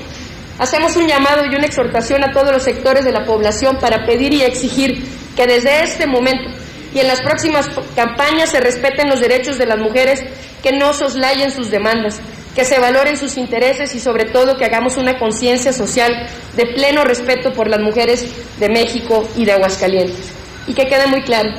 [0.59, 4.33] hacemos un llamado y una exhortación a todos los sectores de la población para pedir
[4.33, 5.05] y exigir
[5.37, 6.51] que desde este momento
[6.95, 10.21] y en las próximas campañas se respeten los derechos de las mujeres,
[10.63, 12.21] que no soslayen sus demandas,
[12.59, 17.05] que se valoren sus intereses y sobre todo que hagamos una conciencia social de pleno
[17.05, 20.33] respeto por las mujeres de México y de Aguascalientes.
[20.67, 21.51] Y que quede muy claro,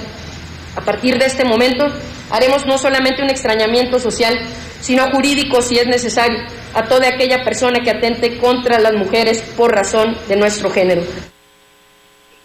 [0.76, 1.88] a partir de este momento
[2.30, 4.38] haremos no solamente un extrañamiento social,
[4.82, 6.38] sino jurídico si es necesario,
[6.74, 11.04] a toda aquella persona que atente contra las mujeres por razón de nuestro género.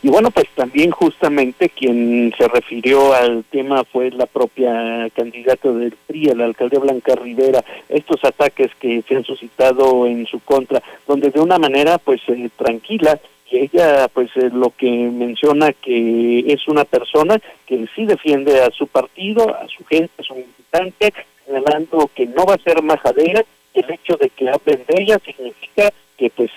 [0.05, 5.97] Y bueno, pues también justamente quien se refirió al tema fue la propia candidata del
[6.07, 11.31] PRI, la alcaldía Blanca Rivera, estos ataques que se han suscitado en su contra, donde
[11.31, 13.19] de una manera pues eh, tranquila
[13.51, 18.71] y ella pues eh, lo que menciona que es una persona que sí defiende a
[18.73, 21.15] su partido, a su gente, a su militante,
[21.47, 23.43] señalando que no va a ser majadera,
[23.73, 26.51] el hecho de que hablen de ella significa que pues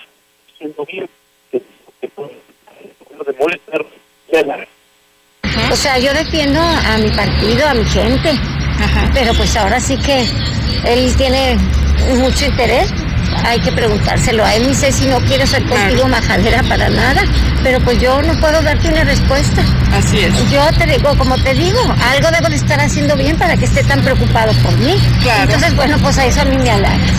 [0.58, 1.08] siendo bien,
[1.50, 1.62] que,
[2.02, 2.08] que,
[3.28, 3.84] de molestar,
[5.70, 8.32] o sea, yo defiendo a mi partido, a mi gente,
[9.12, 10.26] pero pues ahora sí que
[10.84, 11.56] él tiene
[12.16, 12.92] mucho interés.
[13.44, 14.68] Hay que preguntárselo a él.
[14.68, 17.22] Ni sé si no quiere ser contigo majadera para nada,
[17.62, 19.62] pero pues yo no puedo darte una respuesta.
[19.92, 20.50] Así es.
[20.50, 23.84] Yo te digo, como te digo, algo debo de estar haciendo bien para que esté
[23.84, 24.98] tan preocupado por mí.
[25.42, 27.18] Entonces, bueno, pues a eso a mí me halaga.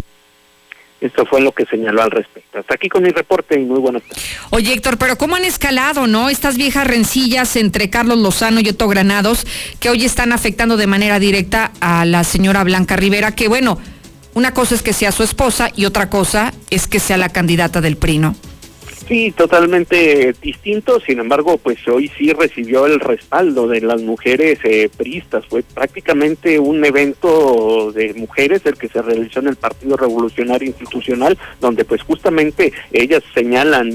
[1.01, 2.59] Esto fue lo que señaló al respecto.
[2.59, 4.23] Hasta aquí con mi reporte y muy buenas tardes.
[4.49, 6.29] Oye, Héctor, pero ¿cómo han escalado, no?
[6.29, 9.47] Estas viejas rencillas entre Carlos Lozano y Otto Granados,
[9.79, 13.77] que hoy están afectando de manera directa a la señora Blanca Rivera, que bueno,
[14.33, 17.79] una cosa es que sea su esposa y otra cosa es que sea la candidata
[17.79, 18.35] del PRI, ¿no?
[19.09, 20.99] Sí, totalmente distinto.
[20.99, 25.43] Sin embargo, pues hoy sí recibió el respaldo de las mujeres eh, priistas.
[25.47, 31.39] Fue prácticamente un evento de mujeres el que se realizó en el Partido Revolucionario Institucional,
[31.59, 33.91] donde pues justamente ellas señalan,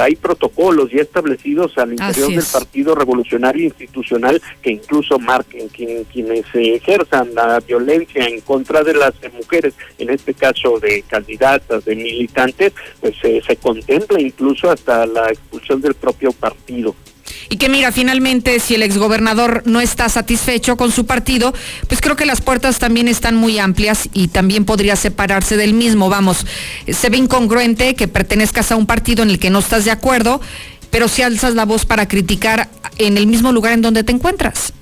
[0.00, 7.32] hay protocolos ya establecidos al interior del Partido Revolucionario Institucional que incluso marquen quienes ejerzan
[7.36, 13.14] la violencia en contra de las mujeres, en este caso de candidatas, de militantes, pues
[13.20, 16.94] se contempla incluso hasta la expulsión del propio partido.
[17.48, 21.52] Y que mira, finalmente, si el exgobernador no está satisfecho con su partido,
[21.88, 26.08] pues creo que las puertas también están muy amplias y también podría separarse del mismo.
[26.08, 26.46] Vamos,
[26.88, 30.40] se ve incongruente que pertenezcas a un partido en el que no estás de acuerdo,
[30.90, 34.72] pero si alzas la voz para criticar en el mismo lugar en donde te encuentras.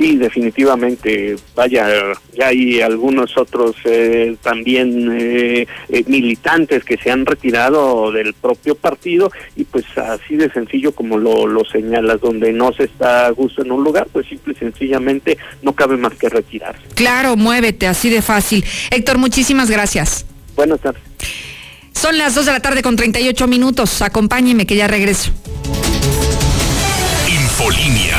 [0.00, 1.36] Sí, definitivamente.
[1.54, 1.86] Vaya,
[2.32, 8.74] ya hay algunos otros eh, también eh, eh, militantes que se han retirado del propio
[8.76, 13.30] partido y pues así de sencillo como lo, lo señalas, donde no se está a
[13.30, 16.80] gusto en un lugar, pues simple y sencillamente no cabe más que retirarse.
[16.94, 18.64] Claro, muévete, así de fácil.
[18.90, 20.24] Héctor, muchísimas gracias.
[20.56, 21.02] Buenas tardes.
[21.92, 24.00] Son las 2 de la tarde con 38 minutos.
[24.00, 25.30] Acompáñeme que ya regreso.
[27.28, 28.16] Infolinia.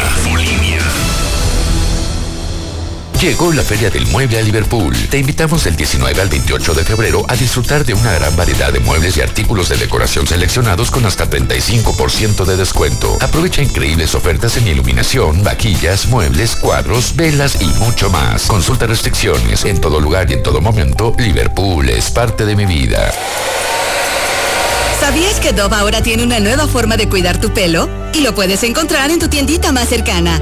[3.21, 4.97] Llegó la Feria del Mueble a Liverpool.
[5.07, 8.79] Te invitamos del 19 al 28 de febrero a disfrutar de una gran variedad de
[8.79, 13.19] muebles y artículos de decoración seleccionados con hasta 35% de descuento.
[13.21, 18.47] Aprovecha increíbles ofertas en iluminación, vaquillas, muebles, cuadros, velas y mucho más.
[18.47, 19.65] Consulta restricciones.
[19.65, 23.13] En todo lugar y en todo momento, Liverpool es parte de mi vida.
[24.99, 27.87] ¿Sabías que Dove ahora tiene una nueva forma de cuidar tu pelo?
[28.15, 30.41] Y lo puedes encontrar en tu tiendita más cercana.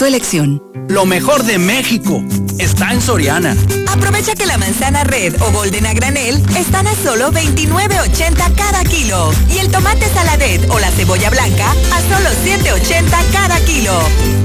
[0.00, 0.62] tu elección.
[0.88, 2.24] Lo mejor de México
[2.58, 3.54] está en Soriana.
[3.86, 9.30] Aprovecha que la manzana red o golden a granel están a solo 29.80 cada kilo.
[9.54, 13.92] Y el tomate saladet o la cebolla blanca a solo 7.80 cada kilo.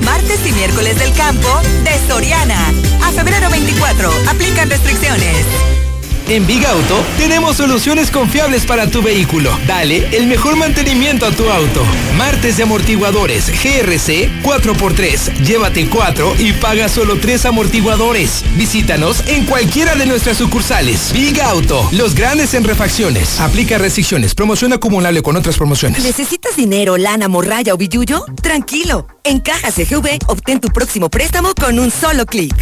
[0.04, 2.60] Martes y miércoles del campo de Soriana.
[3.06, 4.12] A febrero 24.
[4.28, 5.85] Aplican restricciones.
[6.28, 9.56] En Big Auto tenemos soluciones confiables para tu vehículo.
[9.68, 11.84] Dale el mejor mantenimiento a tu auto.
[12.18, 15.44] Martes de amortiguadores GRC 4x3.
[15.44, 18.44] Llévate 4 y paga solo 3 amortiguadores.
[18.56, 21.14] Visítanos en cualquiera de nuestras sucursales.
[21.14, 23.40] Big Auto, los grandes en refacciones.
[23.40, 24.34] Aplica restricciones.
[24.34, 26.04] Promoción acumulable con otras promociones.
[26.04, 28.26] ¿Necesitas dinero, lana, morralla o billuyo?
[28.42, 29.06] Tranquilo.
[29.24, 32.56] En Caja CGV obtén tu próximo préstamo con un solo clic.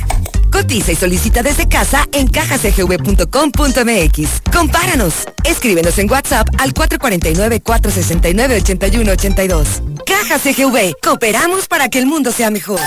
[0.54, 4.42] Cotiza y solicita desde casa en cajacgv.com.mx.
[4.54, 5.26] Compáranos.
[5.44, 9.66] Escríbenos en WhatsApp al 449-469-8182.
[10.06, 10.94] Caja CGV.
[11.02, 12.80] Cooperamos para que el mundo sea mejor.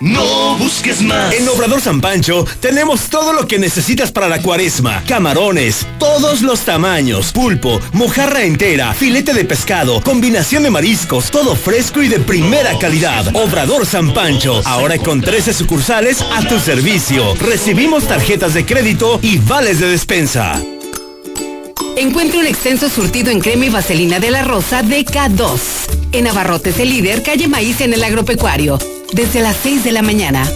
[0.00, 1.32] No busques más.
[1.32, 5.02] En Obrador San Pancho tenemos todo lo que necesitas para la cuaresma.
[5.08, 12.02] Camarones, todos los tamaños, pulpo, mojarra entera, filete de pescado, combinación de mariscos, todo fresco
[12.02, 13.34] y de primera calidad.
[13.34, 17.34] Obrador San Pancho, ahora con 13 sucursales a tu servicio.
[17.36, 20.60] Recibimos tarjetas de crédito y vales de despensa.
[21.96, 25.58] Encuentre un extenso surtido en crema y vaselina de la rosa de K2.
[26.12, 28.78] En Abarrotes el líder, calle Maíz en el agropecuario
[29.14, 30.46] desde las 6 de la mañana.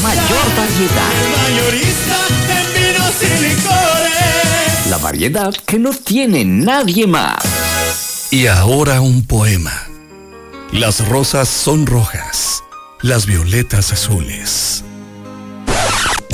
[0.02, 1.12] Mayor variedad.
[1.18, 2.16] El mayorista
[2.60, 4.86] en vinos y licores.
[4.88, 8.28] La variedad que no tiene nadie más.
[8.30, 9.88] Y ahora un poema.
[10.70, 12.62] Las rosas son rojas,
[13.02, 14.84] las violetas azules.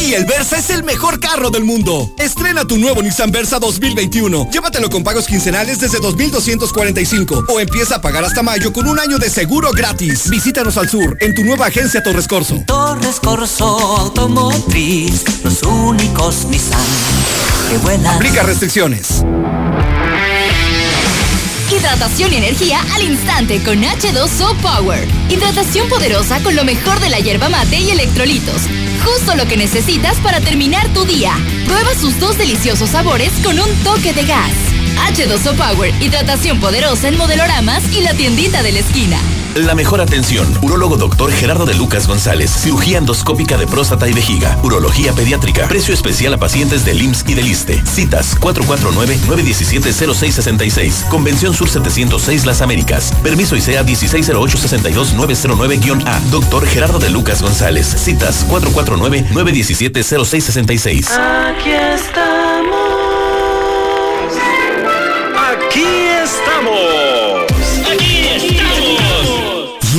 [0.06, 2.12] Y el Versa es el mejor carro del mundo.
[2.16, 4.50] Estrena tu nuevo Nissan Versa 2021.
[4.52, 9.18] Llévatelo con pagos quincenales desde 2.245 o empieza a pagar hasta mayo con un año
[9.18, 10.30] de seguro gratis.
[10.30, 12.62] Visítanos al sur en tu nueva agencia Torres Corso.
[12.68, 16.78] Torres Corso Automotriz, los únicos Nissan
[17.68, 18.14] que vuelan.
[18.14, 19.24] Aplica restricciones.
[21.70, 25.08] Hidratación y energía al instante con H2O Power.
[25.28, 28.62] Hidratación poderosa con lo mejor de la hierba mate y electrolitos.
[29.04, 31.32] Justo lo que necesitas para terminar tu día.
[31.66, 34.75] Prueba sus dos deliciosos sabores con un toque de gas.
[34.96, 39.18] H2O Power, hidratación poderosa en modeloramas y la tiendita de la esquina.
[39.56, 40.46] La mejor atención.
[40.60, 42.50] Urólogo doctor Gerardo de Lucas González.
[42.50, 44.58] Cirugía endoscópica de próstata y vejiga.
[44.62, 45.66] Urología pediátrica.
[45.66, 47.82] Precio especial a pacientes del IMSS y del ISTE.
[47.86, 51.08] Citas 449-917-0666.
[51.08, 53.14] Convención Sur 706 Las Américas.
[53.22, 56.20] Permiso ICEA 160862909-A.
[56.30, 57.86] Doctor Gerardo de Lucas González.
[57.86, 61.16] Citas 449-917-0666.
[61.16, 63.05] Aquí estamos.
[65.66, 65.82] Aquí
[66.22, 67.35] estamos.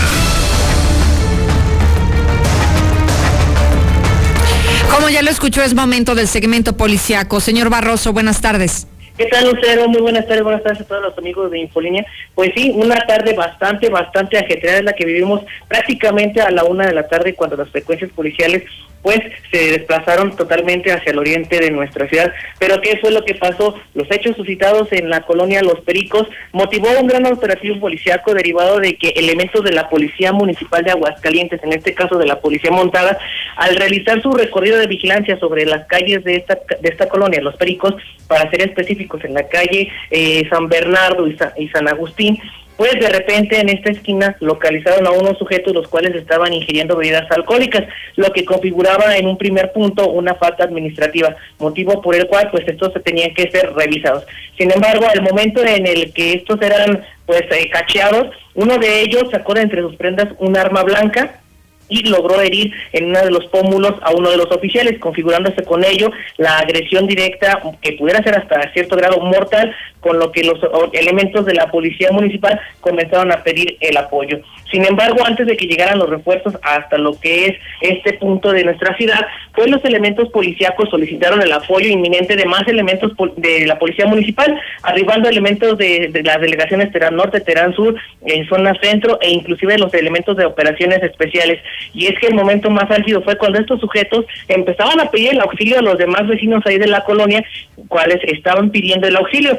[4.95, 7.41] Como ya lo escuchó, es momento del segmento policiaco.
[7.41, 8.87] Señor Barroso, buenas tardes.
[9.19, 9.89] ¿Qué tal, Lucero?
[9.89, 12.07] Muy buenas tardes, buenas tardes a todos los amigos de Infolínea.
[12.37, 16.87] Pues sí, una tarde bastante, bastante ajetreada es la que vivimos prácticamente a la una
[16.87, 18.63] de la tarde cuando las frecuencias policiales
[19.05, 19.21] pues
[19.53, 22.33] se desplazaron totalmente hacia el oriente de nuestra ciudad.
[22.59, 23.75] Pero ¿qué fue lo que pasó?
[23.93, 28.97] Los hechos suscitados en la colonia Los Pericos motivó un gran operativo policiaco derivado de
[28.97, 33.19] que elementos de la Policía Municipal de Aguascalientes, en este caso de la Policía Montada,
[33.57, 37.57] al realizar su recorrido de vigilancia sobre las calles de esta, de esta colonia, Los
[37.57, 37.95] Pericos,
[38.27, 42.41] para ser específicos, en la calle eh, San Bernardo y San Agustín,
[42.77, 47.31] pues de repente en esta esquina localizaron a unos sujetos los cuales estaban ingiriendo bebidas
[47.31, 47.85] alcohólicas,
[48.17, 52.67] lo que configuraba en un primer punto una falta administrativa, motivo por el cual pues
[52.67, 54.25] estos tenían que ser revisados.
[54.59, 59.25] Sin embargo, al momento en el que estos eran pues eh, cacheados, uno de ellos
[59.31, 61.41] sacó de entre sus prendas un arma blanca
[61.89, 65.85] y logró herir en uno de los pómulos a uno de los oficiales, configurándose con
[65.85, 69.75] ello la agresión directa que pudiera ser hasta cierto grado mortal,
[70.05, 70.61] con lo que los
[70.93, 74.39] elementos de la policía municipal comenzaron a pedir el apoyo.
[74.71, 78.65] Sin embargo, antes de que llegaran los refuerzos hasta lo que es este punto de
[78.65, 83.79] nuestra ciudad, pues los elementos policíacos solicitaron el apoyo inminente de más elementos de la
[83.79, 87.95] policía municipal, arribando elementos de, las delegaciones Terán Norte, Terán Sur,
[88.27, 91.63] en zona centro e inclusive los elementos de operaciones especiales.
[91.95, 95.41] Y es que el momento más álgido fue cuando estos sujetos empezaban a pedir el
[95.41, 97.43] auxilio a los demás vecinos ahí de la colonia,
[97.89, 99.57] cuales estaban pidiendo el auxilio.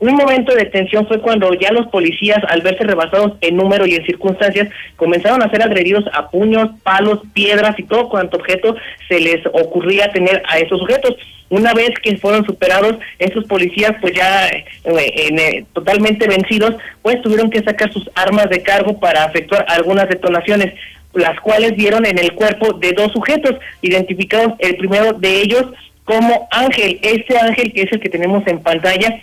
[0.00, 3.94] Un momento de tensión fue cuando ya los policías, al verse rebasados en número y
[3.94, 8.76] en circunstancias, comenzaron a ser agredidos a puños, palos, piedras y todo cuanto objeto
[9.08, 11.16] se les ocurría tener a esos sujetos.
[11.50, 17.50] Una vez que fueron superados, esos policías, pues ya eh, eh, totalmente vencidos, pues tuvieron
[17.50, 20.74] que sacar sus armas de cargo para efectuar algunas detonaciones
[21.14, 25.64] las cuales dieron en el cuerpo de dos sujetos, identificados el primero de ellos
[26.04, 29.22] como Ángel, ese Ángel que es el que tenemos en pantalla,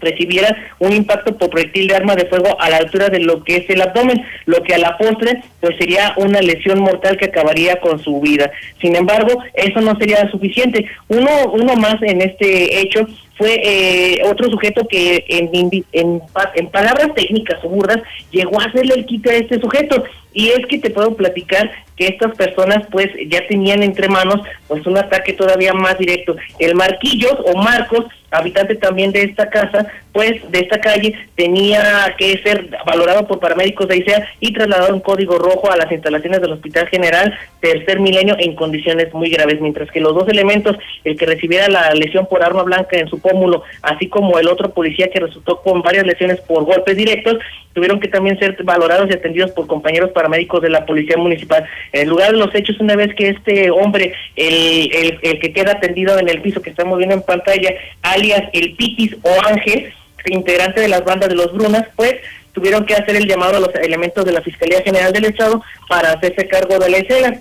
[0.00, 3.56] recibiera un impacto por proyectil de arma de fuego a la altura de lo que
[3.56, 7.80] es el abdomen, lo que a la postre pues sería una lesión mortal que acabaría
[7.80, 8.50] con su vida.
[8.80, 10.86] Sin embargo, eso no sería suficiente.
[11.08, 13.06] Uno, uno más en este hecho
[13.36, 15.50] fue eh, otro sujeto que en,
[15.92, 16.20] en,
[16.54, 17.98] en, palabras técnicas o burdas
[18.30, 20.04] llegó a hacerle el quite a este sujeto.
[20.32, 24.86] Y es que te puedo platicar que estas personas pues ya tenían entre manos pues
[24.86, 26.36] un ataque todavía más directo.
[26.58, 29.86] El Marquillos o Marcos, habitante también de esta casa,
[30.16, 35.00] pues de esta calle, tenía que ser valorado por paramédicos de ICEA y trasladado en
[35.00, 39.90] código rojo a las instalaciones del Hospital General Tercer Milenio en condiciones muy graves, mientras
[39.90, 43.62] que los dos elementos, el que recibiera la lesión por arma blanca en su pómulo,
[43.82, 47.36] así como el otro policía que resultó con varias lesiones por golpes directos,
[47.74, 51.62] tuvieron que también ser valorados y atendidos por compañeros paramédicos de la Policía Municipal.
[51.92, 55.72] En el lugar de los hechos, una vez que este hombre, el, el, que queda
[55.72, 59.92] atendido en el piso que estamos viendo en pantalla, alias el Pitis o Ángel,
[60.32, 62.14] integrante de las bandas de los Brunas, pues
[62.52, 66.12] tuvieron que hacer el llamado a los elementos de la Fiscalía General del Estado para
[66.12, 67.40] hacerse cargo de la escena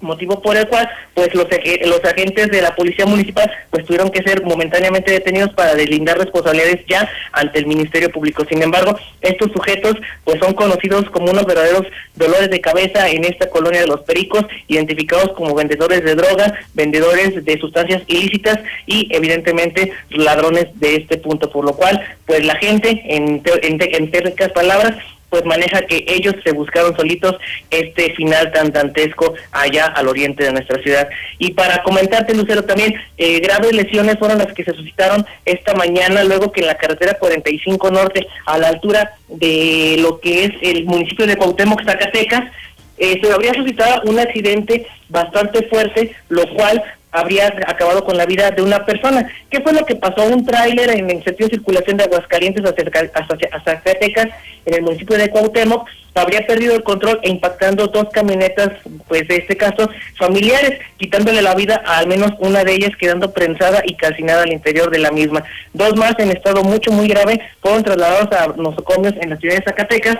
[0.00, 1.46] motivo por el cual pues los,
[1.84, 6.84] los agentes de la policía municipal pues tuvieron que ser momentáneamente detenidos para deslindar responsabilidades
[6.88, 8.44] ya ante el Ministerio Público.
[8.48, 13.48] Sin embargo, estos sujetos pues son conocidos como unos verdaderos dolores de cabeza en esta
[13.50, 19.92] colonia de los Pericos, identificados como vendedores de droga, vendedores de sustancias ilícitas y evidentemente
[20.10, 24.10] ladrones de este punto, por lo cual pues la gente en, en, en
[24.54, 24.96] palabras
[25.30, 27.36] pues maneja que ellos se buscaron solitos
[27.70, 31.08] este final tan dantesco allá al oriente de nuestra ciudad.
[31.38, 36.24] Y para comentarte, Lucero, también eh, graves lesiones fueron las que se suscitaron esta mañana,
[36.24, 40.84] luego que en la carretera 45 Norte, a la altura de lo que es el
[40.84, 42.50] municipio de Cuauhtémoc, Zacatecas,
[42.98, 46.82] eh, se habría suscitado un accidente bastante fuerte, lo cual
[47.12, 49.30] habría acabado con la vida de una persona.
[49.50, 50.24] ¿Qué fue lo que pasó?
[50.24, 54.28] Un tráiler en el sentido de circulación de Aguascalientes hacia, Zacatecas,
[54.66, 58.70] en el municipio de Cuauhtémoc, habría perdido el control e impactando dos camionetas,
[59.08, 59.88] pues de este caso,
[60.18, 64.52] familiares, quitándole la vida a al menos una de ellas, quedando prensada y calcinada al
[64.52, 65.44] interior de la misma.
[65.72, 69.64] Dos más en estado mucho, muy grave fueron trasladados a nosocomios en la ciudad de
[69.64, 70.18] Zacatecas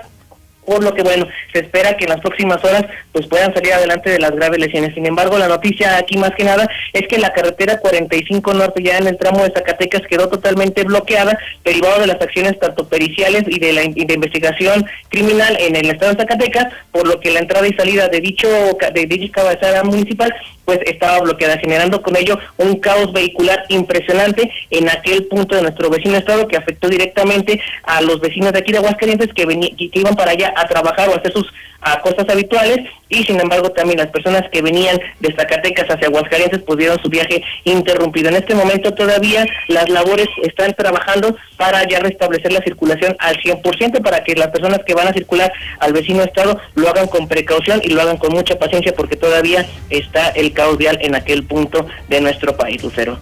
[0.71, 4.09] por lo que bueno, se espera que en las próximas horas pues puedan salir adelante
[4.09, 4.95] de las graves lesiones.
[4.95, 8.99] Sin embargo, la noticia aquí más que nada es que la carretera 45 Norte ya
[8.99, 13.59] en el tramo de Zacatecas quedó totalmente bloqueada, derivado de las acciones tanto periciales y
[13.59, 17.73] de la investigación criminal en el estado de Zacatecas, por lo que la entrada y
[17.73, 18.49] salida de dicho
[18.95, 20.33] de dicha cabezada municipal
[20.71, 25.91] pues estaba bloqueada, generando con ello un caos vehicular impresionante en aquel punto de nuestro
[25.91, 30.15] vecino estado que afectó directamente a los vecinos de aquí de Aguascalientes que, que iban
[30.15, 31.47] para allá a trabajar o hacer sus
[31.83, 36.63] a cosas habituales y sin embargo también las personas que venían de Zacatecas hacia Aguascalientes
[36.63, 38.29] pudieron su viaje interrumpido.
[38.29, 44.03] En este momento todavía las labores están trabajando para ya restablecer la circulación al 100%
[44.03, 47.81] para que las personas que van a circular al vecino estado lo hagan con precaución
[47.83, 51.87] y lo hagan con mucha paciencia porque todavía está el caos vial en aquel punto
[52.09, 53.19] de nuestro país, Lucero.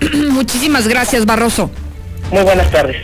[0.30, 1.70] Muchísimas gracias, Barroso.
[2.30, 2.96] Muy buenas tardes.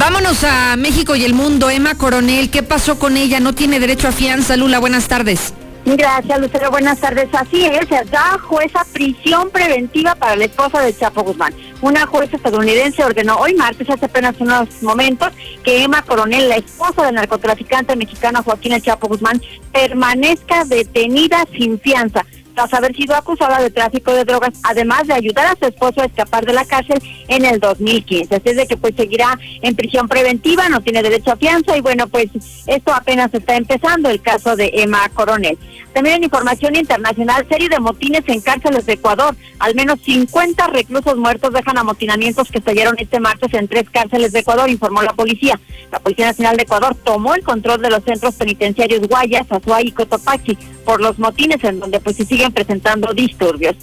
[0.00, 1.68] Vámonos a México y el mundo.
[1.68, 3.38] Emma Coronel, ¿qué pasó con ella?
[3.38, 4.56] No tiene derecho a fianza.
[4.56, 5.52] Lula, buenas tardes.
[5.84, 6.70] Gracias, Lucero.
[6.70, 7.28] Buenas tardes.
[7.34, 11.52] Así es, da jueza prisión preventiva para la esposa de Chapo Guzmán.
[11.82, 15.34] Una jueza estadounidense ordenó hoy martes, hace apenas unos momentos,
[15.64, 21.78] que Emma Coronel, la esposa del narcotraficante mexicano Joaquín El Chapo Guzmán, permanezca detenida sin
[21.78, 22.24] fianza
[22.54, 26.06] tras haber sido acusada de tráfico de drogas, además de ayudar a su esposo a
[26.06, 28.34] escapar de la cárcel en el 2015.
[28.34, 31.80] Así es de que pues seguirá en prisión preventiva, no tiene derecho a fianza y
[31.80, 32.28] bueno, pues
[32.66, 35.58] esto apenas está empezando el caso de Emma Coronel.
[35.92, 39.34] También en información internacional, serie de motines en cárceles de Ecuador.
[39.58, 44.40] Al menos 50 reclusos muertos dejan amotinamientos que estallaron este martes en tres cárceles de
[44.40, 45.58] Ecuador, informó la policía.
[45.90, 49.92] La Policía Nacional de Ecuador tomó el control de los centros penitenciarios Guayas, Azuay y
[49.92, 53.76] Cotopaxi por los motines en donde pues se siguen presentando disturbios.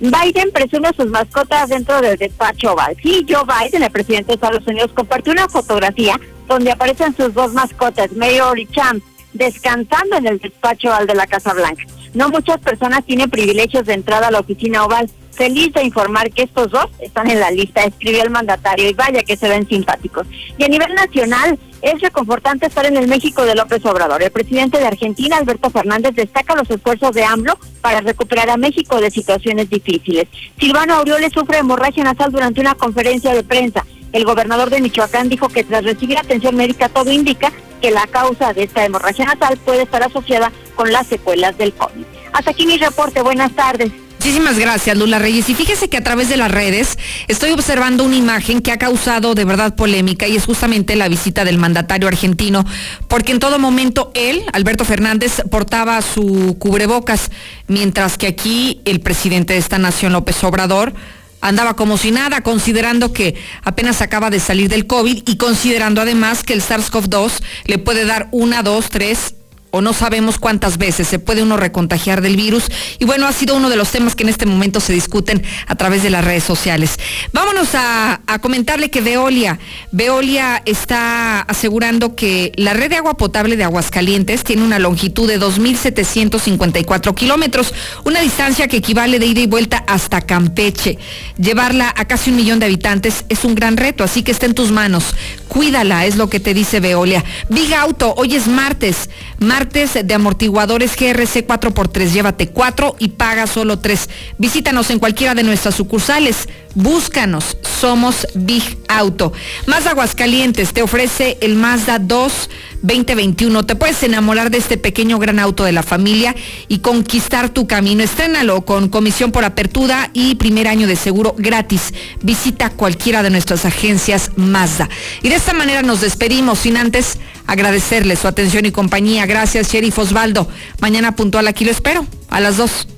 [0.00, 2.96] Biden presume sus mascotas dentro del despacho Oval.
[3.00, 7.52] Sí, Joe Biden, el presidente de Estados Unidos, compartió una fotografía donde aparecen sus dos
[7.52, 11.84] mascotas, Mayor y Champ, descansando en el despacho Oval de la Casa Blanca.
[12.12, 15.08] No muchas personas tienen privilegios de entrada a la oficina Oval.
[15.30, 19.22] Feliz de informar que estos dos están en la lista, escribió el mandatario, y vaya
[19.22, 20.26] que se ven simpáticos.
[20.58, 24.22] Y a nivel nacional, es reconfortante estar en el México de López Obrador.
[24.22, 28.98] El presidente de Argentina, Alberto Fernández, destaca los esfuerzos de AMLO para recuperar a México
[29.02, 30.26] de situaciones difíciles.
[30.58, 33.84] Silvano Aureoles sufre hemorragia nasal durante una conferencia de prensa.
[34.12, 38.54] El gobernador de Michoacán dijo que tras recibir atención médica todo indica que la causa
[38.54, 42.04] de esta hemorragia nasal puede estar asociada con las secuelas del COVID.
[42.32, 43.20] Hasta aquí mi reporte.
[43.20, 43.92] Buenas tardes.
[44.24, 45.50] Muchísimas gracias, Lula Reyes.
[45.50, 46.96] Y fíjese que a través de las redes
[47.28, 51.44] estoy observando una imagen que ha causado de verdad polémica y es justamente la visita
[51.44, 52.64] del mandatario argentino,
[53.06, 57.30] porque en todo momento él, Alberto Fernández, portaba su cubrebocas,
[57.68, 60.94] mientras que aquí el presidente de esta nación, López Obrador,
[61.42, 66.44] andaba como si nada, considerando que apenas acaba de salir del COVID y considerando además
[66.44, 69.34] que el SARS-CoV-2 le puede dar una, dos, tres
[69.74, 72.66] o no sabemos cuántas veces se puede uno recontagiar del virus.
[73.00, 75.74] Y bueno, ha sido uno de los temas que en este momento se discuten a
[75.74, 76.96] través de las redes sociales.
[77.32, 79.58] Vámonos a, comentarle que Veolia,
[79.90, 85.40] Veolia está asegurando que la red de agua potable de Aguascalientes tiene una longitud de
[85.40, 90.98] 2.754 kilómetros, una distancia que equivale de ida y vuelta hasta Campeche.
[91.36, 94.54] Llevarla a casi un millón de habitantes es un gran reto, así que está en
[94.54, 95.16] tus manos.
[95.48, 97.24] Cuídala, es lo que te dice Veolia.
[97.48, 99.08] Big Auto, hoy es martes.
[99.38, 102.12] Martes de amortiguadores GRC 4x3.
[102.12, 104.08] Llévate 4 y paga solo 3.
[104.38, 106.48] Visítanos en cualquiera de nuestras sucursales.
[106.74, 107.56] Búscanos.
[107.80, 109.32] Somos Big Auto.
[109.66, 112.50] Más Aguascalientes te ofrece el Mazda 2
[112.84, 113.64] 2021.
[113.64, 116.36] Te puedes enamorar de este pequeño gran auto de la familia
[116.68, 118.02] y conquistar tu camino.
[118.02, 121.94] Estrénalo con comisión por apertura y primer año de seguro gratis.
[122.22, 124.88] Visita cualquiera de nuestras agencias Mazda.
[125.22, 129.24] Y de esta manera nos despedimos sin antes agradecerle su atención y compañía.
[129.26, 130.48] Gracias, Sheriff Osvaldo.
[130.80, 132.88] Mañana puntual aquí lo espero, a las 2.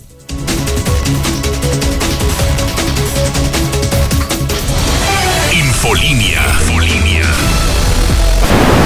[5.53, 6.43] Infolinia.
[6.61, 7.06] Infolinia.